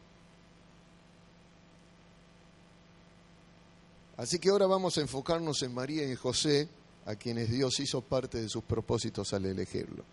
[4.17, 6.69] Así que ahora vamos a enfocarnos en María y José
[7.05, 10.05] a quienes Dios hizo parte de sus propósitos al elegirlos.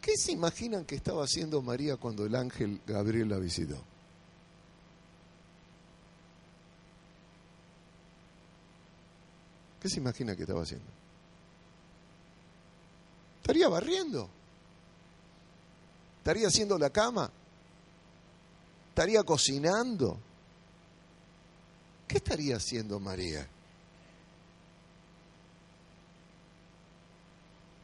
[0.00, 3.82] ¿Qué se imaginan que estaba haciendo María cuando el ángel Gabriel la visitó?
[9.80, 10.86] ¿Qué se imagina que estaba haciendo?
[13.40, 14.28] Estaría barriendo.
[16.18, 17.30] Estaría haciendo la cama.
[18.88, 20.18] ¿Estaría cocinando?
[22.08, 23.48] ¿Qué estaría haciendo María?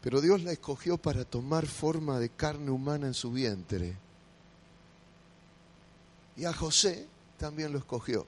[0.02, 3.96] Pero Dios la escogió para tomar forma de carne humana en su vientre.
[6.36, 7.06] Y a José
[7.38, 8.26] también lo escogió.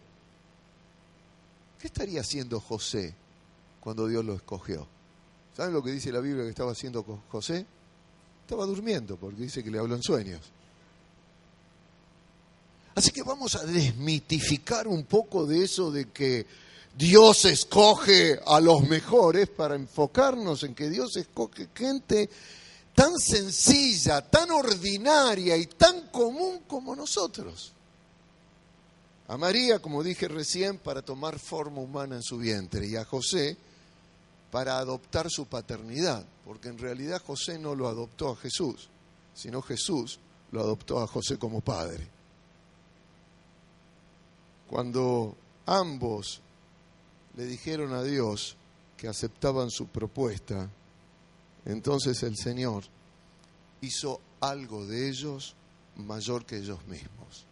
[1.80, 3.14] ¿Qué estaría haciendo José
[3.80, 4.86] cuando Dios lo escogió?
[5.56, 7.66] ¿Saben lo que dice la Biblia que estaba haciendo José?
[8.42, 10.40] Estaba durmiendo porque dice que le habló en sueños.
[12.94, 16.46] Así que vamos a desmitificar un poco de eso de que
[16.96, 22.30] Dios escoge a los mejores para enfocarnos en que Dios escoge gente
[22.94, 27.72] tan sencilla, tan ordinaria y tan común como nosotros.
[29.26, 33.56] A María, como dije recién, para tomar forma humana en su vientre y a José
[34.54, 38.88] para adoptar su paternidad, porque en realidad José no lo adoptó a Jesús,
[39.34, 40.20] sino Jesús
[40.52, 42.06] lo adoptó a José como padre.
[44.68, 45.34] Cuando
[45.66, 46.40] ambos
[47.36, 48.56] le dijeron a Dios
[48.96, 50.68] que aceptaban su propuesta,
[51.64, 52.84] entonces el Señor
[53.80, 55.54] hizo algo de ellos
[55.96, 57.46] mayor que ellos mismos.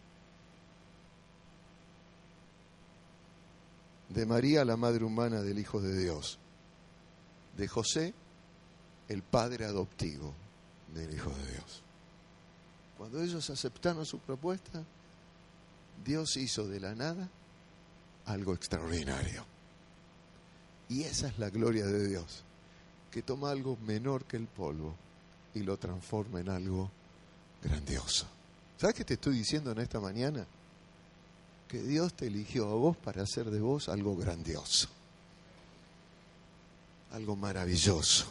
[4.09, 6.37] De María, la madre humana del Hijo de Dios.
[7.57, 8.13] De José,
[9.09, 10.33] el padre adoptivo
[10.93, 11.81] del Hijo de Dios.
[12.97, 14.83] Cuando ellos aceptaron su propuesta,
[16.05, 17.27] Dios hizo de la nada
[18.25, 19.52] algo extraordinario.
[20.89, 22.43] Y esa es la gloria de Dios,
[23.11, 24.95] que toma algo menor que el polvo
[25.53, 26.91] y lo transforma en algo
[27.63, 28.27] grandioso.
[28.77, 30.45] ¿Sabes qué te estoy diciendo en esta mañana?
[31.67, 34.89] Que Dios te eligió a vos para hacer de vos algo grandioso,
[37.11, 38.25] algo maravilloso.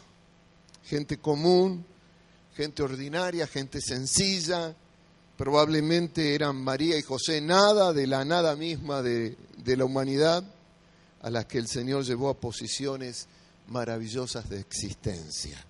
[0.85, 1.85] Gente común,
[2.55, 4.75] gente ordinaria, gente sencilla,
[5.37, 10.45] probablemente eran María y José, nada de la nada misma de, de la humanidad,
[11.23, 13.27] a las que el Señor llevó a posiciones
[13.69, 15.65] maravillosas de existencia.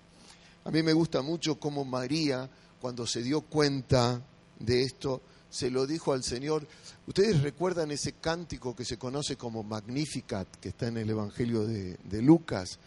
[0.64, 2.48] A mí me gusta mucho cómo María,
[2.80, 4.22] cuando se dio cuenta
[4.59, 6.66] de esto, se lo dijo al Señor.
[7.07, 12.22] Ustedes recuerdan ese cántico que se conoce como Magnificat, que está en el Evangelio de,
[12.22, 12.78] Lucas,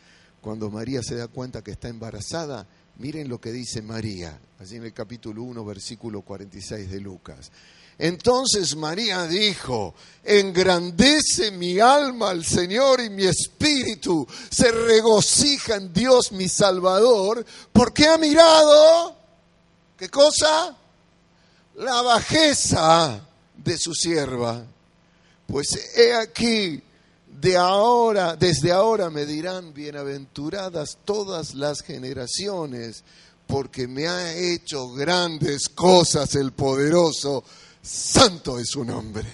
[0.42, 2.68] cuando María se da cuenta que está embarazada.
[2.98, 7.52] Miren lo que dice María, allí en el capítulo 1, versículo 46 de Lucas.
[7.98, 16.32] Entonces María dijo, engrandece mi alma al Señor y mi espíritu se regocija en Dios
[16.32, 19.16] mi Salvador, porque ha mirado,
[19.98, 20.76] ¿qué cosa?
[21.76, 23.22] La bajeza
[23.56, 24.66] de su sierva.
[25.48, 26.82] Pues he aquí,
[27.28, 33.04] de ahora, desde ahora me dirán bienaventuradas todas las generaciones,
[33.46, 37.44] porque me ha hecho grandes cosas el poderoso,
[37.86, 39.26] santo es su nombre.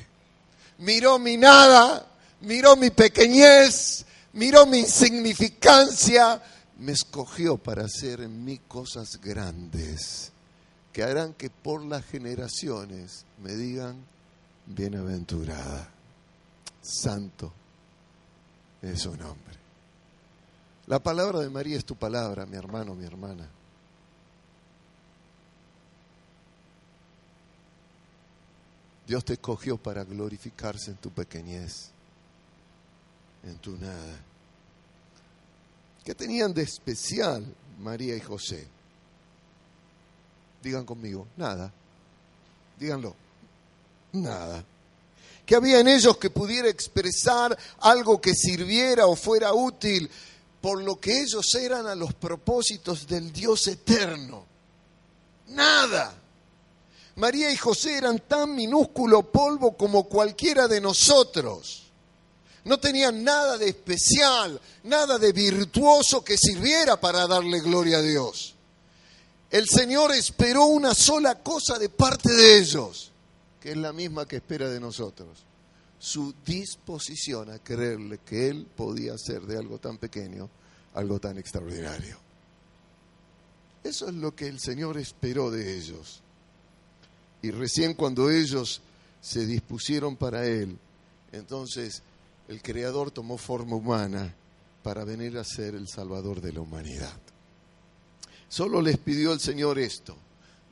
[0.80, 2.06] Miró mi nada,
[2.41, 6.41] miró mi pequeñez, miró mi insignificancia,
[6.80, 10.32] me escogió para hacer en mí cosas grandes
[10.91, 14.04] que harán que por las generaciones me digan
[14.66, 15.89] bienaventurada,
[16.82, 17.54] santo
[18.82, 19.56] es su nombre.
[20.88, 23.47] La palabra de María es tu palabra, mi hermano, mi hermana.
[29.08, 31.89] Dios te escogió para glorificarse en tu pequeñez,
[33.43, 34.20] en tu nada.
[36.04, 37.45] ¿Qué tenían de especial
[37.80, 38.68] María y José?
[40.64, 41.72] Digan conmigo, nada.
[42.80, 43.16] Díganlo,
[44.14, 44.64] nada
[45.45, 50.10] que había en ellos que pudiera expresar algo que sirviera o fuera útil
[50.62, 54.45] por lo que ellos eran a los propósitos del Dios eterno.
[55.47, 56.20] Nada.
[57.16, 61.91] María y José eran tan minúsculo polvo como cualquiera de nosotros.
[62.64, 68.55] No tenían nada de especial, nada de virtuoso que sirviera para darle gloria a Dios.
[69.49, 73.12] El Señor esperó una sola cosa de parte de ellos
[73.62, 75.45] que es la misma que espera de nosotros,
[75.99, 80.49] su disposición a creerle que Él podía hacer de algo tan pequeño
[80.95, 82.18] algo tan extraordinario.
[83.84, 86.22] Eso es lo que el Señor esperó de ellos.
[87.41, 88.81] Y recién cuando ellos
[89.19, 90.77] se dispusieron para Él,
[91.31, 92.03] entonces
[92.47, 94.33] el Creador tomó forma humana
[94.83, 97.17] para venir a ser el Salvador de la humanidad.
[98.49, 100.15] Solo les pidió el Señor esto,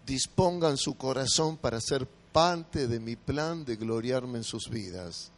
[0.05, 5.31] dispongan su corazón para ser parte de mi plan de gloriarme en sus vidas.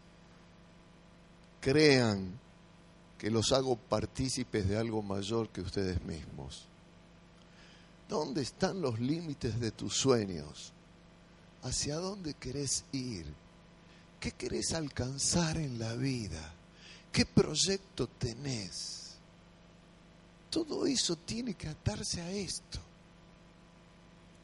[1.60, 2.40] Crean
[3.18, 6.66] que los hago partícipes de algo mayor que ustedes mismos.
[8.10, 10.74] ¿Dónde están los límites de tus sueños?
[11.64, 13.26] Hacia dónde querés ir,
[14.20, 16.54] qué querés alcanzar en la vida,
[17.12, 19.18] qué proyecto tenés.
[20.50, 22.80] Todo eso tiene que atarse a esto.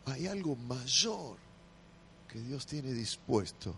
[0.06, 1.38] Hay algo mayor
[2.30, 3.76] que Dios tiene dispuesto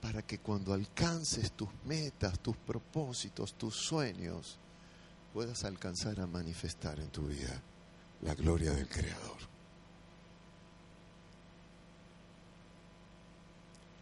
[0.00, 4.58] para que cuando alcances tus metas, tus propósitos, tus sueños,
[5.32, 7.62] puedas alcanzar a manifestar en tu vida
[8.22, 9.47] la gloria del Creador.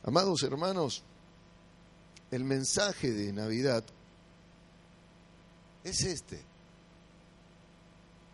[0.07, 1.03] Amados hermanos,
[2.31, 3.83] el mensaje de Navidad
[5.83, 6.41] es este.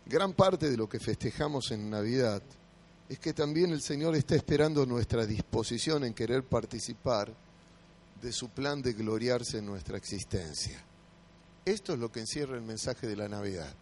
[0.05, 2.43] Gran parte de lo que festejamos en Navidad
[3.09, 7.33] es que también el Señor está esperando nuestra disposición en querer participar
[8.21, 10.79] de su plan de gloriarse en nuestra existencia.
[11.65, 13.73] Esto es lo que encierra el mensaje de la Navidad.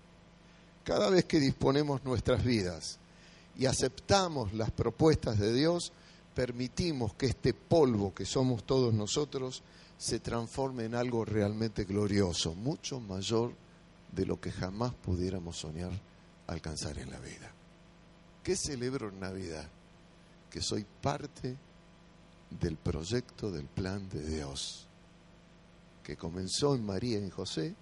[0.85, 2.99] Cada vez que disponemos nuestras vidas
[3.57, 5.91] y aceptamos las propuestas de Dios,
[6.33, 9.63] permitimos que este polvo que somos todos nosotros
[9.97, 13.53] se transforme en algo realmente glorioso, mucho mayor
[14.11, 15.91] de lo que jamás pudiéramos soñar
[16.47, 17.51] alcanzar en la vida.
[18.43, 19.67] ¿Qué celebro en Navidad?
[20.49, 21.55] Que soy parte
[22.49, 24.87] del proyecto del plan de Dios,
[26.03, 27.75] que comenzó en María y en José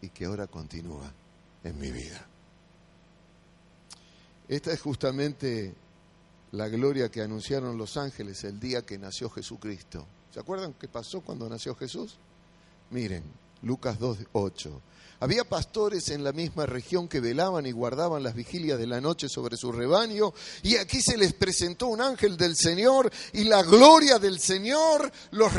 [0.00, 1.12] y que ahora continúa
[1.62, 2.26] en mi vida.
[4.48, 5.74] Esta es justamente
[6.52, 10.06] la gloria que anunciaron los ángeles el día que nació Jesucristo.
[10.32, 12.16] ¿Se acuerdan qué pasó cuando nació Jesús?
[12.90, 13.24] Miren,
[13.62, 14.70] Lucas 2.8.
[15.18, 19.28] Había pastores en la misma región que velaban y guardaban las vigilias de la noche
[19.30, 24.18] sobre su rebaño, y aquí se les presentó un ángel del Señor, y la gloria
[24.18, 25.52] del Señor los,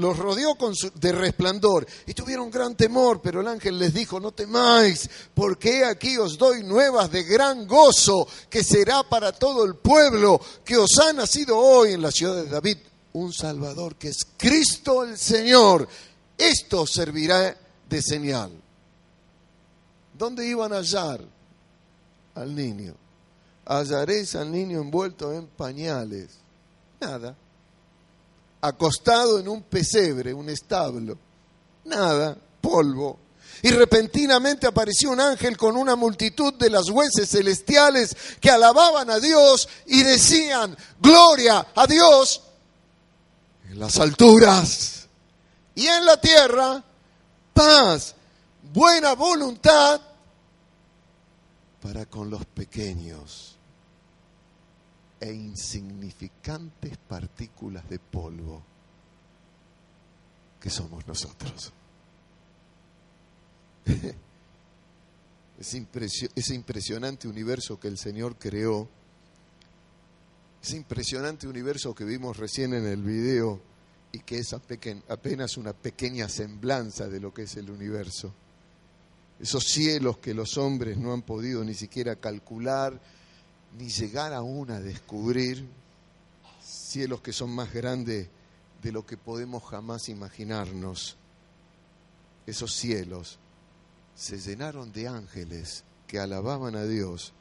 [0.00, 1.86] los rodeó con de resplandor.
[2.06, 6.64] Y tuvieron gran temor, pero el ángel les dijo, no temáis, porque aquí os doy
[6.64, 11.92] nuevas de gran gozo, que será para todo el pueblo, que os ha nacido hoy
[11.92, 12.78] en la ciudad de David
[13.12, 15.86] un Salvador, que es Cristo el Señor.
[16.36, 17.56] Esto servirá
[17.88, 18.50] de señal.
[20.16, 21.20] ¿Dónde iban a hallar
[22.34, 22.94] al niño?
[23.66, 26.30] Hallaréis al niño envuelto en pañales.
[27.00, 27.36] Nada.
[28.60, 31.18] Acostado en un pesebre, un establo.
[31.84, 32.36] Nada.
[32.60, 33.18] Polvo.
[33.62, 39.18] Y repentinamente apareció un ángel con una multitud de las hueses celestiales que alababan a
[39.20, 42.42] Dios y decían, gloria a Dios
[43.70, 45.08] en las alturas
[45.74, 46.82] y en la tierra,
[47.52, 48.14] paz,
[48.72, 50.00] buena voluntad
[51.80, 53.56] para con los pequeños
[55.20, 58.62] e insignificantes partículas de polvo
[60.58, 61.72] que somos nosotros.
[65.58, 68.88] Ese, impresionante universo que el Señor creó,
[70.62, 73.60] ese impresionante universo que vimos recién en el video
[74.10, 78.32] y que es apenas una pequeña semblanza de lo que es el universo
[79.40, 83.00] esos cielos que los hombres no han podido ni siquiera calcular,
[83.78, 85.66] ni llegar aún a descubrir,
[86.62, 88.28] cielos que son más grandes
[88.82, 91.16] de lo que podemos jamás imaginarnos.
[92.46, 93.38] Esos cielos
[94.14, 97.32] se llenaron de ángeles que alababan a Dios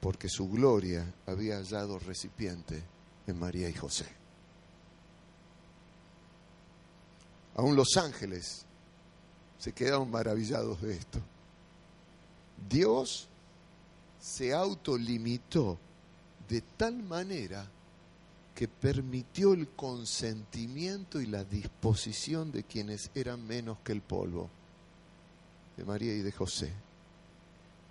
[0.00, 2.82] porque su gloria había hallado recipiente
[3.26, 4.06] en María y José.
[7.56, 8.64] Aún los ángeles
[9.58, 11.20] se quedaron maravillados de esto.
[12.68, 13.28] Dios
[14.20, 15.78] se autolimitó
[16.48, 17.68] de tal manera
[18.54, 24.50] que permitió el consentimiento y la disposición de quienes eran menos que el polvo,
[25.76, 26.72] de María y de José.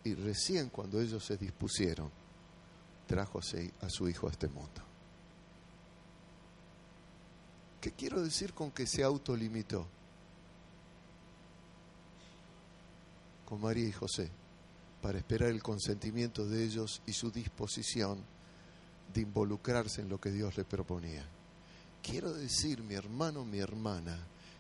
[0.03, 2.11] Y recién cuando ellos se dispusieron,
[3.07, 4.83] trajo a su hijo a este mundo.
[7.81, 9.87] ¿Qué quiero decir con que se autolimitó?
[13.49, 14.29] con María y José
[15.01, 18.19] para esperar el consentimiento de ellos y su disposición
[19.13, 21.25] de involucrarse en lo que Dios les proponía.
[22.03, 24.17] Quiero decir, mi hermano, mi hermana,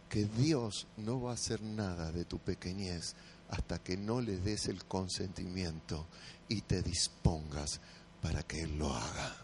[0.09, 3.15] que Dios no va a hacer nada de tu pequeñez
[3.49, 6.07] hasta que no le des el consentimiento
[6.47, 7.79] y te dispongas
[8.21, 9.35] para que Él lo haga.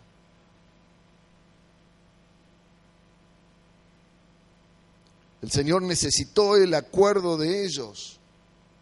[5.41, 8.19] El Señor necesitó el acuerdo de ellos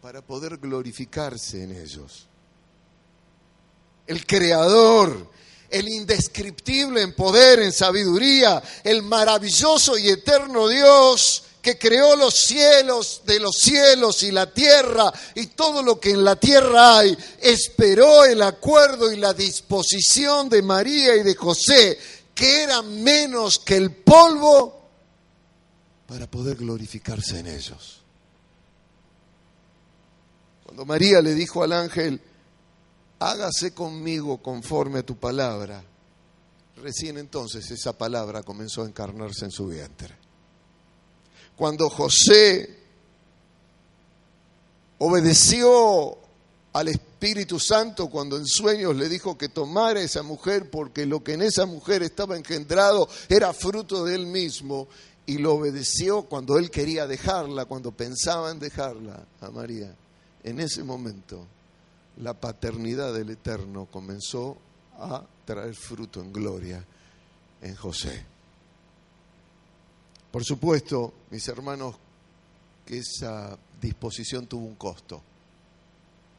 [0.04, 2.26] para poder glorificarse en ellos.
[4.06, 5.30] El creador,
[5.70, 13.22] el indescriptible en poder, en sabiduría, el maravilloso y eterno Dios que creó los cielos
[13.24, 18.26] de los cielos y la tierra y todo lo que en la tierra hay, esperó
[18.26, 21.98] el acuerdo y la disposición de María y de José
[22.34, 24.86] que eran menos que el polvo
[26.06, 28.03] para poder glorificarse en ellos.
[30.74, 32.20] Cuando María le dijo al ángel,
[33.20, 35.84] hágase conmigo conforme a tu palabra,
[36.82, 40.16] recién entonces esa palabra comenzó a encarnarse en su vientre.
[41.54, 42.76] Cuando José
[44.98, 46.18] obedeció
[46.72, 51.34] al Espíritu Santo cuando en sueños le dijo que tomara esa mujer porque lo que
[51.34, 54.88] en esa mujer estaba engendrado era fruto de él mismo
[55.24, 59.94] y lo obedeció cuando él quería dejarla, cuando pensaba en dejarla a María.
[60.44, 61.46] En ese momento
[62.18, 64.56] la paternidad del Eterno comenzó
[64.98, 66.84] a traer fruto en gloria
[67.60, 68.24] en José.
[70.30, 71.96] Por supuesto, mis hermanos,
[72.84, 75.22] que esa disposición tuvo un costo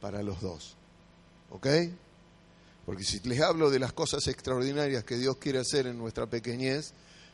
[0.00, 0.76] para los dos.
[1.50, 1.66] ¿Ok?
[2.84, 6.92] Porque si les hablo de las cosas extraordinarias que Dios quiere hacer en nuestra pequeñez,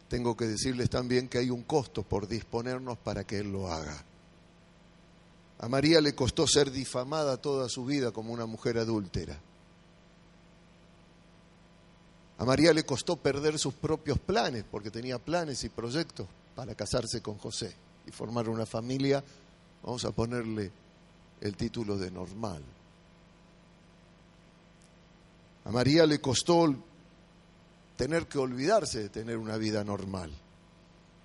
[0.08, 4.04] tengo que decirles también que hay un costo por disponernos para que Él lo haga.
[5.62, 9.38] A María le costó ser difamada toda su vida como una mujer adúltera.
[12.38, 17.22] A María le costó perder sus propios planes, porque tenía planes y proyectos para casarse
[17.22, 17.72] con José
[18.08, 19.22] y formar una familia,
[19.84, 20.72] vamos a ponerle
[21.40, 22.64] el título de normal.
[25.64, 26.74] A María le costó
[27.96, 30.32] tener que olvidarse de tener una vida normal.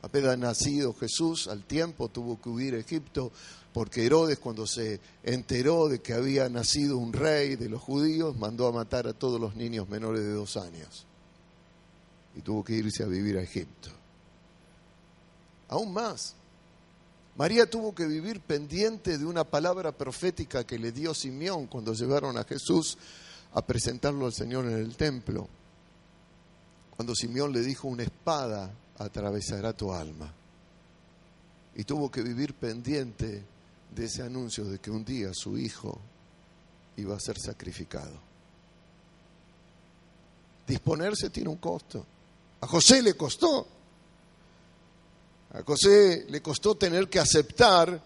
[0.03, 3.31] Apenas nacido Jesús, al tiempo tuvo que huir a Egipto
[3.78, 8.65] porque Herodes cuando se enteró de que había nacido un rey de los judíos, mandó
[8.65, 11.05] a matar a todos los niños menores de dos años.
[12.36, 13.89] Y tuvo que irse a vivir a Egipto.
[15.67, 16.34] Aún más,
[17.36, 22.36] María tuvo que vivir pendiente de una palabra profética que le dio Simeón cuando llevaron
[22.36, 22.97] a Jesús
[23.53, 25.47] a presentarlo al Señor en el templo.
[26.95, 30.34] Cuando Simeón le dijo, una espada atravesará tu alma.
[31.75, 33.45] Y tuvo que vivir pendiente
[33.95, 35.99] de ese anuncio de que un día su hijo
[36.97, 38.19] iba a ser sacrificado.
[40.67, 42.05] Disponerse tiene un costo.
[42.61, 43.67] A José le costó.
[45.53, 48.01] A José le costó tener que aceptar,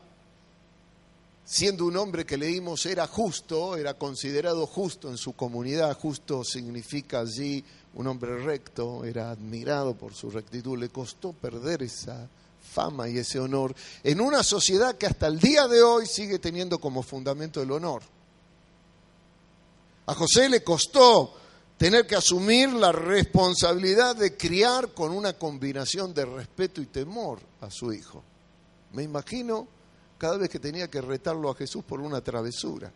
[1.43, 7.21] siendo un hombre que leímos era justo, era considerado justo en su comunidad, justo significa
[7.21, 7.63] allí
[7.95, 12.29] un hombre recto, era admirado por su rectitud, le costó perder esa
[12.71, 16.79] fama y ese honor en una sociedad que hasta el día de hoy sigue teniendo
[16.79, 18.01] como fundamento el honor.
[20.07, 21.35] A José le costó
[21.77, 27.69] tener que asumir la responsabilidad de criar con una combinación de respeto y temor a
[27.69, 28.23] su hijo.
[28.93, 29.67] Me imagino
[30.17, 32.91] cada vez que tenía que retarlo a Jesús por una travesura.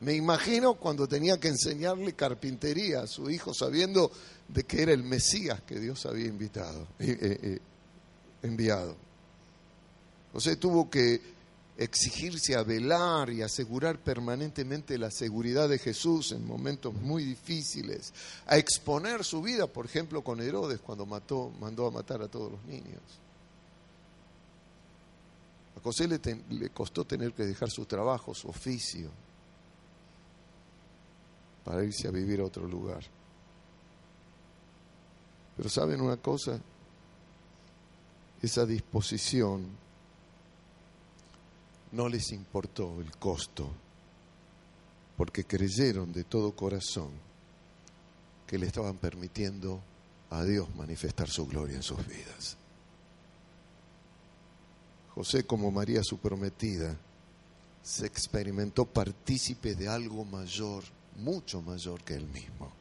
[0.00, 4.10] Me imagino cuando tenía que enseñarle carpintería a su hijo sabiendo
[4.52, 7.58] de que era el Mesías que Dios había invitado, eh, eh, eh,
[8.42, 8.94] enviado.
[10.32, 11.20] José tuvo que
[11.78, 18.12] exigirse a velar y asegurar permanentemente la seguridad de Jesús en momentos muy difíciles,
[18.46, 22.52] a exponer su vida, por ejemplo, con Herodes cuando mató, mandó a matar a todos
[22.52, 23.00] los niños.
[25.78, 29.10] A José le, le costó tener que dejar su trabajo, su oficio,
[31.64, 33.02] para irse a vivir a otro lugar.
[35.56, 36.58] Pero ¿saben una cosa?
[38.40, 39.66] Esa disposición
[41.92, 43.70] no les importó el costo,
[45.16, 47.10] porque creyeron de todo corazón
[48.46, 49.80] que le estaban permitiendo
[50.30, 52.56] a Dios manifestar su gloria en sus vidas.
[55.14, 56.96] José, como María su prometida,
[57.82, 60.84] se experimentó partícipe de algo mayor,
[61.16, 62.72] mucho mayor que él mismo.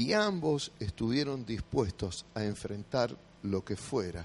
[0.00, 4.24] Y ambos estuvieron dispuestos a enfrentar lo que fuera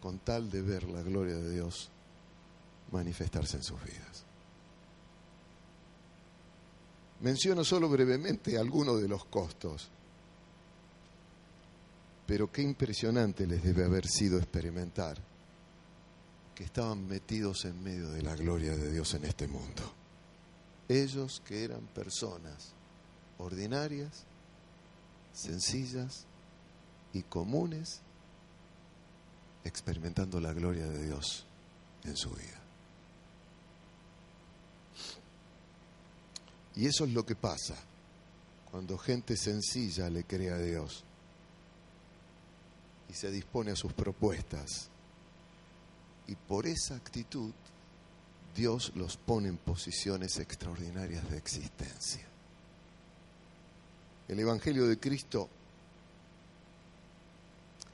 [0.00, 1.88] con tal de ver la gloria de Dios
[2.90, 4.24] manifestarse en sus vidas.
[7.20, 9.88] Menciono solo brevemente algunos de los costos,
[12.26, 15.16] pero qué impresionante les debe haber sido experimentar
[16.56, 19.94] que estaban metidos en medio de la gloria de Dios en este mundo.
[20.88, 22.74] Ellos que eran personas
[23.42, 24.24] ordinarias,
[25.32, 26.24] sencillas
[27.12, 28.00] y comunes,
[29.64, 31.44] experimentando la gloria de Dios
[32.04, 32.60] en su vida.
[36.74, 37.76] Y eso es lo que pasa
[38.70, 41.04] cuando gente sencilla le cree a Dios
[43.10, 44.88] y se dispone a sus propuestas.
[46.26, 47.52] Y por esa actitud
[48.56, 52.31] Dios los pone en posiciones extraordinarias de existencia.
[54.28, 55.48] El Evangelio de Cristo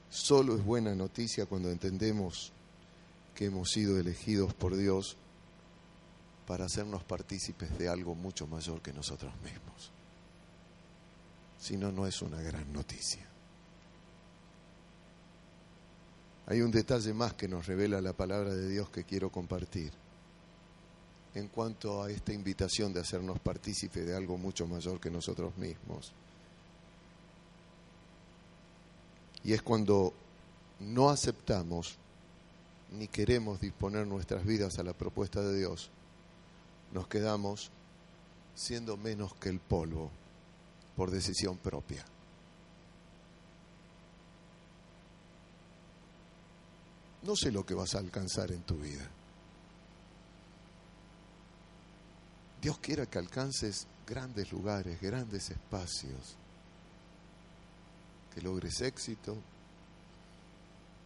[0.09, 2.51] solo es buena noticia cuando entendemos
[3.35, 5.17] que hemos sido elegidos por Dios
[6.47, 9.91] para hacernos partícipes de algo mucho mayor que nosotros mismos.
[11.59, 13.25] Si no, no es una gran noticia.
[16.47, 19.91] Hay un detalle más que nos revela la palabra de Dios que quiero compartir
[21.35, 26.11] en cuanto a esta invitación de hacernos partícipes de algo mucho mayor que nosotros mismos.
[29.43, 30.13] Y es cuando
[30.79, 31.97] no aceptamos
[32.91, 35.91] ni queremos disponer nuestras vidas a la propuesta de Dios,
[36.91, 37.69] nos quedamos
[38.55, 40.09] siendo menos que el polvo
[40.95, 42.03] por decisión propia.
[47.21, 49.09] No sé lo que vas a alcanzar en tu vida.
[52.61, 56.35] Dios quiere que alcances grandes lugares, grandes espacios,
[58.33, 59.37] que logres éxito,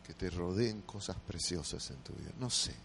[0.05, 2.31] que te rodeen cosas preciosas en tu vida.
[2.39, 2.75] No sé,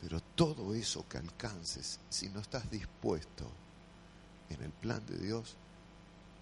[0.00, 3.50] pero todo eso que alcances, si no estás dispuesto
[4.48, 5.56] en el plan de Dios,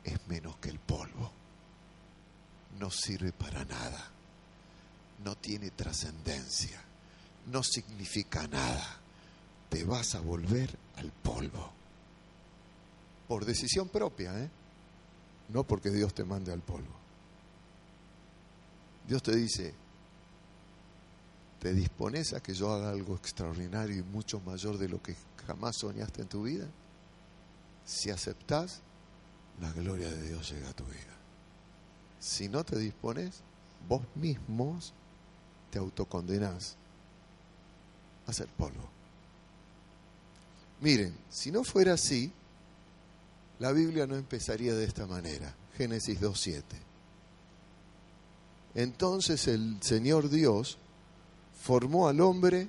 [0.04, 1.32] es menos que el polvo.
[2.78, 4.12] No sirve para nada
[5.24, 6.80] no tiene trascendencia,
[7.46, 9.00] no significa nada.
[9.68, 11.72] Te vas a volver al polvo.
[13.26, 14.50] Por decisión propia, ¿eh?
[15.48, 16.98] No porque Dios te mande al polvo.
[19.06, 19.74] Dios te dice,
[21.60, 25.16] ¿te dispones a que yo haga algo extraordinario y mucho mayor de lo que
[25.46, 26.66] jamás soñaste en tu vida?
[27.84, 28.82] Si aceptas,
[29.60, 31.16] la gloria de Dios llega a tu vida.
[32.20, 33.42] Si no te dispones,
[33.88, 34.92] vos mismos
[35.70, 36.76] te autocondenas
[38.26, 38.97] a ser polvo.
[40.80, 42.30] Miren, si no fuera así,
[43.58, 45.54] la Biblia no empezaría de esta manera.
[45.76, 46.62] Génesis 2.7.
[48.74, 50.78] Entonces el Señor Dios
[51.60, 52.68] formó al hombre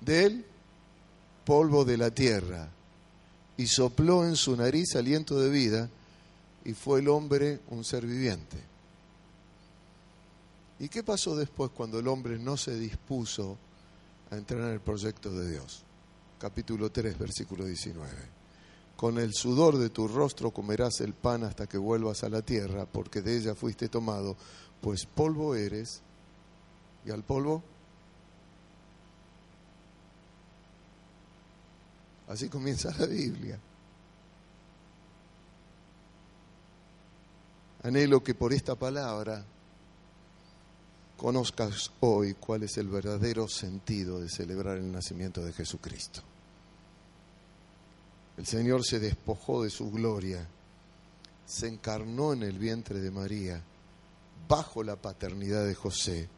[0.00, 0.44] del
[1.44, 2.68] polvo de la tierra
[3.56, 5.88] y sopló en su nariz aliento de vida
[6.64, 8.58] y fue el hombre un ser viviente.
[10.78, 13.56] ¿Y qué pasó después cuando el hombre no se dispuso
[14.30, 15.85] a entrar en el proyecto de Dios?
[16.38, 18.10] Capítulo 3, versículo 19.
[18.94, 22.84] Con el sudor de tu rostro comerás el pan hasta que vuelvas a la tierra,
[22.84, 24.36] porque de ella fuiste tomado,
[24.80, 26.02] pues polvo eres,
[27.06, 27.62] y al polvo.
[32.28, 33.58] Así comienza la Biblia.
[37.82, 39.44] Anhelo que por esta palabra
[41.16, 46.22] conozcas hoy cuál es el verdadero sentido de celebrar el nacimiento de Jesucristo.
[48.36, 50.46] El Señor se despojó de su gloria,
[51.46, 53.62] se encarnó en el vientre de María,
[54.46, 56.28] bajo la paternidad de José,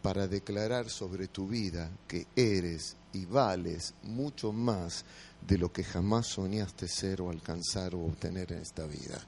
[0.00, 5.04] para declarar sobre tu vida que eres y vales mucho más
[5.46, 9.20] de lo que jamás soñaste ser o alcanzar o obtener en esta vida.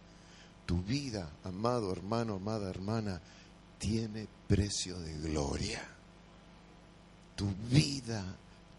[0.65, 3.21] Tu vida, amado hermano, amada hermana,
[3.79, 5.83] tiene precio de gloria.
[7.35, 8.25] Tu vida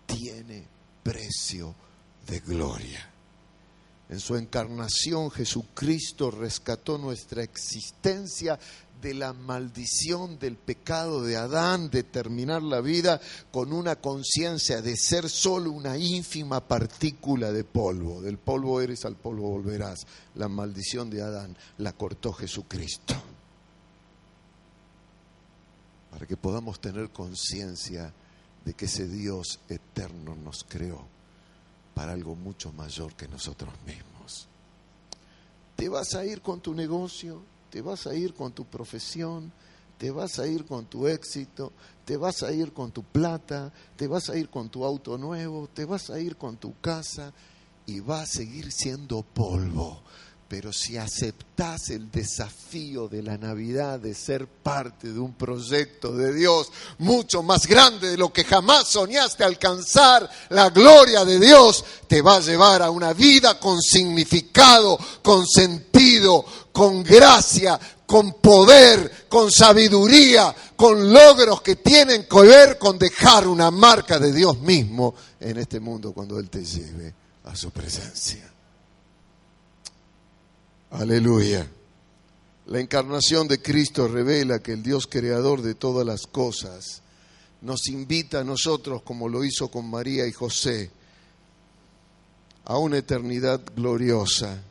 [0.05, 0.65] tiene
[1.03, 1.75] precio
[2.27, 3.09] de gloria.
[4.09, 8.57] En su encarnación Jesucristo rescató nuestra existencia
[9.01, 13.21] de la maldición del pecado de Adán, de terminar la vida
[13.51, 18.21] con una conciencia de ser solo una ínfima partícula de polvo.
[18.21, 20.07] Del polvo eres, al polvo volverás.
[20.35, 23.13] La maldición de Adán la cortó Jesucristo
[26.17, 28.11] para que podamos tener conciencia
[28.65, 31.05] de que ese Dios eterno nos creó
[31.93, 34.47] para algo mucho mayor que nosotros mismos.
[35.75, 39.51] Te vas a ir con tu negocio, te vas a ir con tu profesión,
[39.99, 41.71] te vas a ir con tu éxito,
[42.03, 45.69] te vas a ir con tu plata, te vas a ir con tu auto nuevo,
[45.71, 47.31] te vas a ir con tu casa
[47.85, 50.01] y va a seguir siendo polvo
[50.47, 56.33] pero si aceptas el desafío de la Navidad de ser parte de un proyecto de
[56.33, 62.21] Dios mucho más grande de lo que jamás soñaste alcanzar, la gloria de Dios te
[62.21, 69.51] va a llevar a una vida con significado, con sentido, con gracia, con poder, con
[69.51, 75.57] sabiduría, con logros que tienen que ver con dejar una marca de Dios mismo en
[75.57, 78.56] este mundo cuando Él te lleve a su presencia.
[80.91, 81.67] Aleluya.
[82.67, 87.01] La encarnación de Cristo revela que el Dios creador de todas las cosas
[87.61, 90.89] nos invita a nosotros, como lo hizo con María y José,
[92.65, 94.61] a una eternidad gloriosa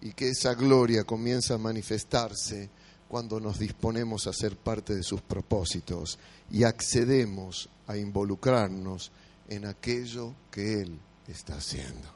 [0.00, 2.70] y que esa gloria comienza a manifestarse
[3.08, 6.18] cuando nos disponemos a ser parte de sus propósitos
[6.50, 9.10] y accedemos a involucrarnos
[9.48, 12.08] en aquello que Él está haciendo.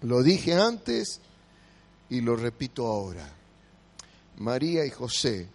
[0.00, 1.20] Lo dije antes
[2.12, 3.26] y lo repito ahora.
[4.36, 5.48] María y José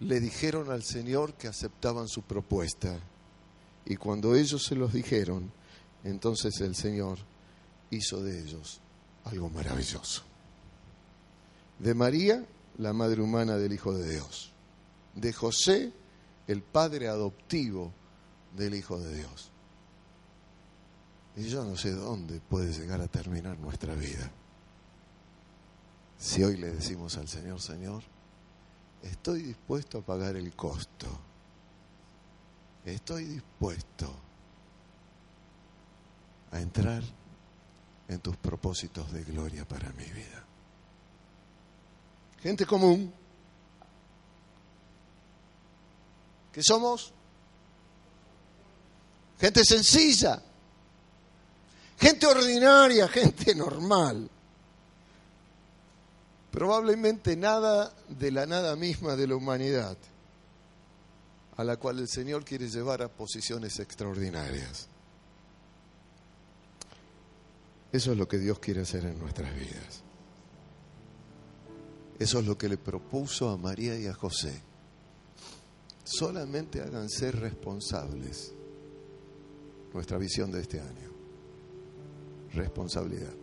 [0.00, 2.98] le dijeron al Señor que aceptaban su propuesta
[3.84, 5.52] y cuando ellos se los dijeron,
[6.04, 7.18] entonces el Señor
[7.90, 8.80] hizo de ellos
[9.24, 10.22] algo maravilloso.
[11.78, 12.46] De María,
[12.78, 14.54] la madre humana del Hijo de Dios.
[15.14, 15.92] De José,
[16.46, 17.92] el padre adoptivo
[18.56, 19.50] del Hijo de Dios.
[21.36, 24.32] Y yo no sé dónde puede llegar a terminar nuestra vida.
[26.18, 28.02] Si hoy le decimos al Señor, Señor,
[29.02, 31.06] estoy dispuesto a pagar el costo.
[32.84, 34.12] Estoy dispuesto
[36.50, 37.02] a entrar
[38.08, 40.44] en tus propósitos de gloria para mi vida.
[42.42, 43.12] Gente común,
[46.52, 47.12] que somos
[49.38, 50.42] gente sencilla,
[51.98, 54.28] gente ordinaria, gente normal.
[56.50, 59.98] Probablemente nada de la nada misma de la humanidad,
[61.56, 64.88] a la cual el Señor quiere llevar a posiciones extraordinarias.
[67.92, 70.02] Eso es lo que Dios quiere hacer en nuestras vidas.
[72.18, 74.62] Eso es lo que le propuso a María y a José.
[76.04, 78.52] Solamente hagan ser responsables.
[79.92, 81.12] Nuestra visión de este año.
[82.52, 83.37] Responsabilidad.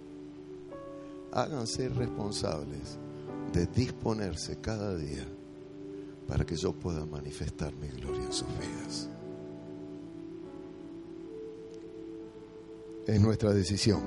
[1.35, 2.97] Hagan ser responsables
[3.51, 5.27] de disponerse cada día
[6.27, 9.09] para que yo pueda manifestar mi gloria en sus vidas.
[13.05, 14.01] Es nuestra decisión.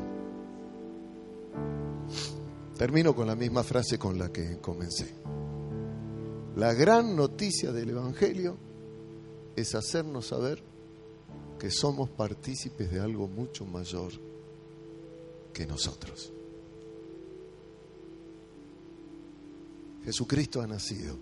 [2.78, 5.14] Termino con la misma frase con la que comencé.
[6.56, 8.56] La gran noticia del Evangelio
[9.54, 10.62] es hacernos saber
[11.58, 14.12] que somos partícipes de algo mucho mayor
[15.52, 16.32] que nosotros.
[20.08, 21.18] Jesucristo ha nacido.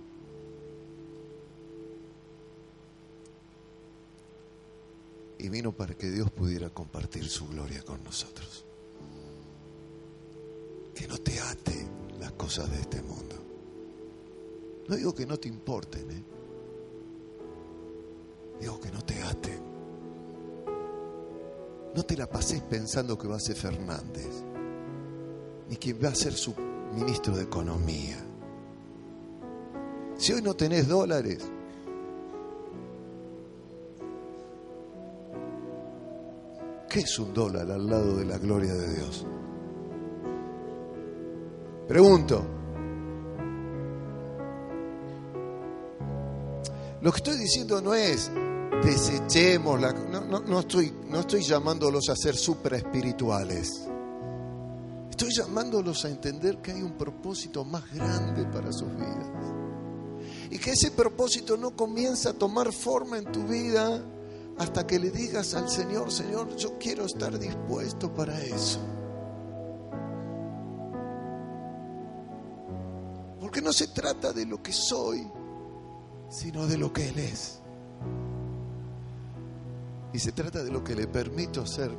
[5.40, 8.64] Y vino para que Dios pudiera compartir su gloria con nosotros
[10.94, 11.88] que no te ate
[12.20, 13.34] las cosas de este mundo.
[14.88, 16.24] No digo que no te importen, ¿eh?
[18.60, 19.60] digo que no te aten.
[21.92, 24.44] No te la pases pensando que va a ser Fernández,
[25.68, 26.54] ni que va a ser su
[26.94, 28.25] ministro de Economía.
[30.16, 31.38] Si hoy no tenés dólares,
[36.88, 39.26] ¿qué es un dólar al lado de la gloria de Dios?
[41.86, 42.44] Pregunto.
[47.02, 48.30] Lo que estoy diciendo no es
[48.82, 49.92] desechemos la...
[49.92, 53.86] No, no, estoy, no estoy llamándolos a ser super espirituales.
[55.10, 59.55] Estoy llamándolos a entender que hay un propósito más grande para sus vidas.
[60.66, 64.02] Que ese propósito no comienza a tomar forma en tu vida
[64.58, 68.80] hasta que le digas al Señor, Señor, yo quiero estar dispuesto para eso.
[73.40, 75.30] Porque no se trata de lo que soy,
[76.30, 77.60] sino de lo que Él es.
[80.12, 81.92] Y se trata de lo que le permito hacer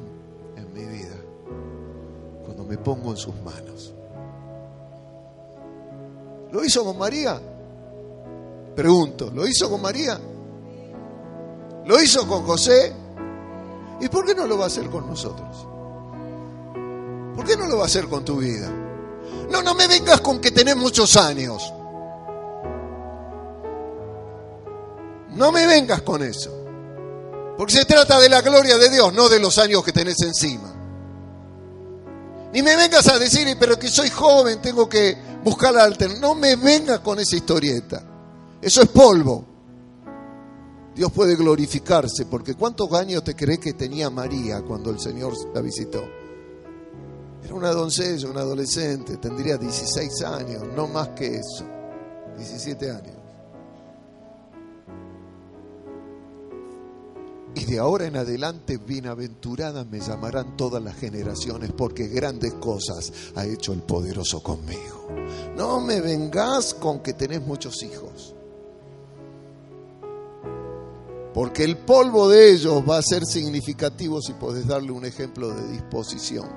[0.57, 1.15] en mi vida
[2.43, 3.93] cuando me pongo en sus manos.
[6.51, 7.53] ¿Lo hizo con María?
[8.77, 10.19] Pregunto, ¿lo hizo con María?
[11.87, 12.93] ¿Lo hizo con José?
[13.99, 15.67] ¿Y por qué no lo va a hacer con nosotros?
[17.35, 18.71] ¿Por qué no lo va a hacer con tu vida?
[19.49, 21.73] No, no me vengas con que tenés muchos años.
[25.31, 26.51] No me vengas con eso.
[27.57, 30.71] Porque se trata de la gloria de Dios, no de los años que tenés encima.
[32.53, 36.27] Ni me vengas a decir, pero que soy joven, tengo que buscar la alternativa.
[36.27, 38.03] No me vengas con esa historieta.
[38.61, 39.45] Eso es polvo.
[40.95, 45.61] Dios puede glorificarse, porque ¿cuántos años te crees que tenía María cuando el Señor la
[45.61, 46.03] visitó?
[47.43, 51.65] Era una doncella, una adolescente, tendría 16 años, no más que eso,
[52.35, 53.15] 17 años.
[57.53, 63.45] Y de ahora en adelante, bienaventuradas me llamarán todas las generaciones, porque grandes cosas ha
[63.45, 65.07] hecho el poderoso conmigo.
[65.55, 68.35] No me vengas con que tenés muchos hijos.
[71.37, 75.71] Porque el polvo de ellos va a ser significativo si podés darle un ejemplo de
[75.71, 76.49] disposición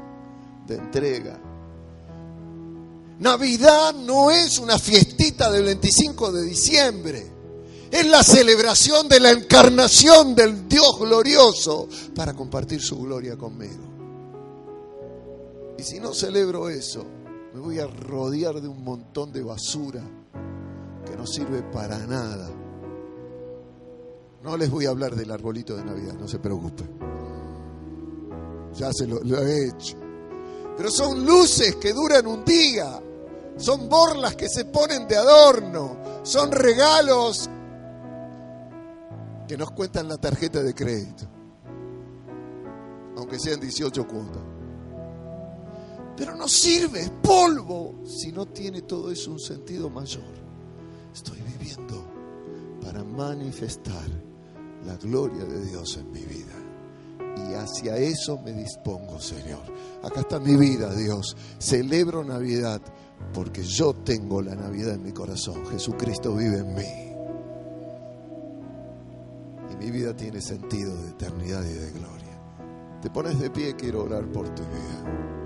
[0.66, 1.38] de entrega.
[3.18, 7.30] Navidad no es una fiestita del 25 de diciembre.
[7.90, 13.84] Es la celebración de la encarnación del Dios glorioso para compartir su gloria conmigo.
[15.76, 17.04] Y si no celebro eso,
[17.52, 20.02] me voy a rodear de un montón de basura
[21.04, 22.59] que no sirve para nada.
[24.42, 26.88] No les voy a hablar del arbolito de Navidad, no se preocupen.
[28.74, 29.96] Ya se lo, he hecho.
[30.76, 33.02] Pero son luces que duran un día.
[33.56, 35.98] Son borlas que se ponen de adorno.
[36.22, 37.50] Son regalos
[39.46, 41.24] que nos cuentan la tarjeta de crédito.
[43.16, 44.42] Aunque sean 18 cuotas.
[46.16, 50.22] Pero no sirve, es polvo, si no tiene todo eso un sentido mayor.
[51.12, 52.04] Estoy viviendo
[52.82, 54.29] para manifestar
[54.84, 56.54] la gloria de Dios en mi vida.
[57.36, 59.62] Y hacia eso me dispongo, Señor.
[60.02, 61.36] Acá está mi vida, Dios.
[61.58, 62.80] Celebro Navidad
[63.32, 65.64] porque yo tengo la Navidad en mi corazón.
[65.66, 67.10] Jesucristo vive en mí.
[69.72, 72.20] Y mi vida tiene sentido de eternidad y de gloria.
[73.02, 75.39] Te pones de pie, quiero orar por tu vida.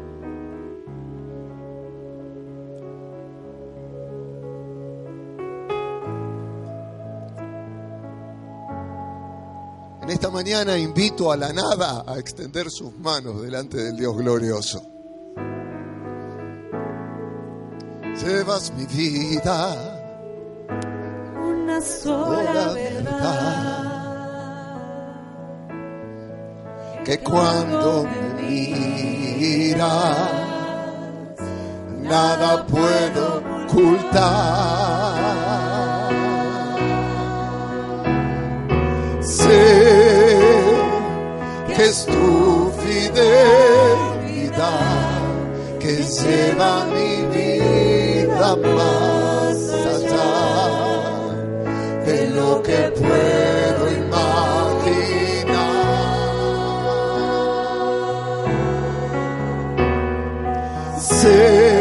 [10.24, 14.80] Esta mañana invito a la nada a extender sus manos delante del Dios glorioso.
[18.22, 20.00] Llevas mi vida
[21.46, 23.84] una sola Sola verdad
[27.04, 28.44] que cuando me
[29.36, 30.28] miras
[32.00, 34.93] nada puedo ocultar.
[41.84, 43.24] Que es tu fidelidad
[45.78, 49.56] que lleva mi vida más
[49.94, 50.32] allá
[52.06, 54.64] de lo que puedo imaginar.
[61.00, 61.73] Sé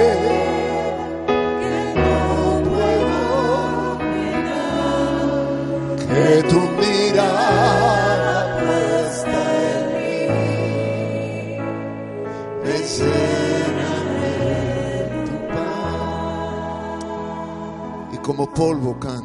[18.47, 19.22] polvo canto,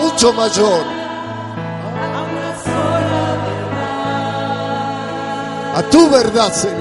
[0.00, 0.84] mucho mayor.
[5.76, 6.79] a tu verdad, Señor.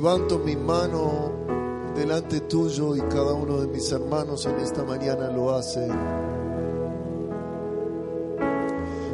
[0.00, 1.30] Levanto mi mano
[1.94, 5.86] delante tuyo y cada uno de mis hermanos en esta mañana lo hace.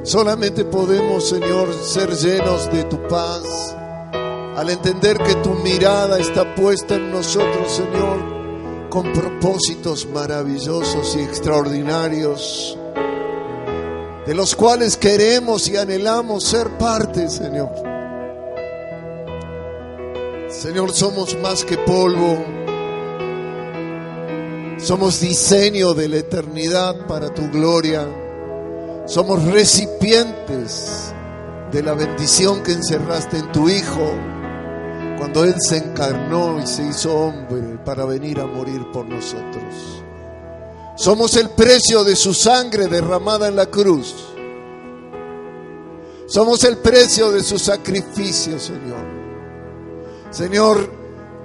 [0.05, 3.75] Solamente podemos, Señor, ser llenos de tu paz
[4.55, 12.79] al entender que tu mirada está puesta en nosotros, Señor, con propósitos maravillosos y extraordinarios,
[14.25, 17.96] de los cuales queremos y anhelamos ser parte, Señor.
[20.59, 22.43] Señor, somos más que polvo.
[24.79, 28.09] Somos diseño de la eternidad para tu gloria.
[29.07, 31.13] Somos recipientes
[31.71, 34.15] de la bendición que encerraste en tu Hijo
[35.19, 40.03] cuando Él se encarnó y se hizo hombre para venir a morir por nosotros.
[40.97, 44.15] Somos el precio de su sangre derramada en la cruz.
[46.27, 49.26] Somos el precio de su sacrificio, Señor.
[50.31, 50.91] Señor,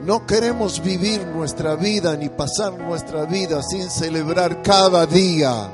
[0.06, 5.72] no queremos vivir nuestra vida ni pasar nuestra vida sin celebrar cada día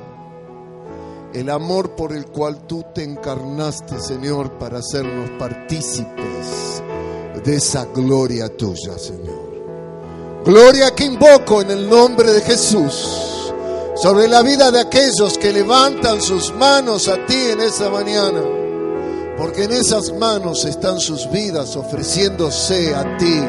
[1.33, 6.81] el amor por el cual tú te encarnaste, Señor, para hacernos partícipes
[7.43, 10.43] de esa gloria tuya, Señor.
[10.43, 13.53] Gloria que invoco en el nombre de Jesús
[13.95, 18.41] sobre la vida de aquellos que levantan sus manos a ti en esa mañana.
[19.38, 23.39] Porque en esas manos están sus vidas ofreciéndose a ti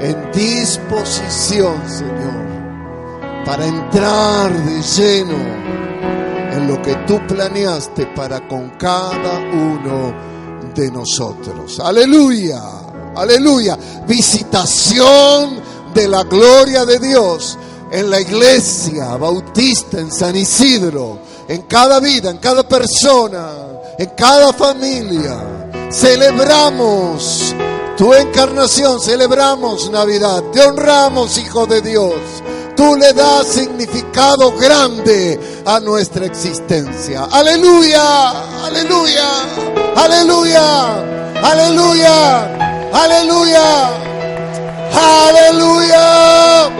[0.00, 5.36] en disposición, Señor, para entrar de lleno
[6.52, 10.14] en lo que tú planeaste para con cada uno
[10.74, 11.80] de nosotros.
[11.80, 12.62] Aleluya,
[13.16, 13.76] aleluya.
[14.06, 15.60] Visitación
[15.92, 17.58] de la gloria de Dios
[17.90, 21.18] en la iglesia bautista en San Isidro,
[21.48, 23.71] en cada vida, en cada persona,
[24.02, 25.38] en cada familia.
[25.90, 27.54] Celebramos
[27.96, 32.14] tu encarnación, celebramos Navidad, te honramos, Hijo de Dios.
[32.76, 37.28] Tú le das significado grande a nuestra existencia.
[37.30, 38.30] Aleluya,
[38.64, 39.28] aleluya,
[39.94, 40.94] aleluya,
[41.42, 43.90] aleluya, aleluya,
[44.92, 46.70] aleluya,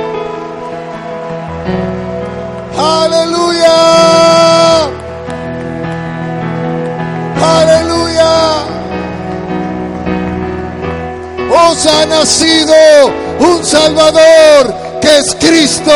[2.76, 4.02] aleluya,
[7.43, 8.64] aleluya.
[11.70, 12.74] Os ha nacido
[13.40, 15.93] un Salvador que es Cristo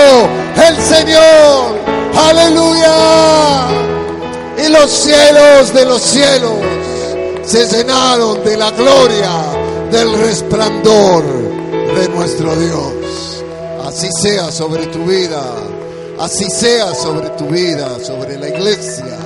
[0.69, 1.77] el Señor.
[2.15, 3.69] Aleluya.
[4.65, 6.55] Y los cielos de los cielos
[7.45, 9.31] se llenaron de la gloria,
[9.91, 11.23] del resplandor
[11.95, 13.45] de nuestro Dios.
[13.87, 15.43] Así sea sobre tu vida,
[16.19, 19.26] así sea sobre tu vida, sobre la iglesia.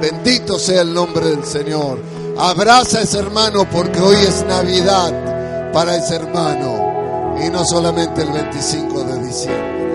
[0.00, 1.98] Bendito sea el nombre del Señor.
[2.38, 8.32] Abraza a ese hermano porque hoy es Navidad para ese hermano y no solamente el
[8.32, 9.89] 25 de diciembre.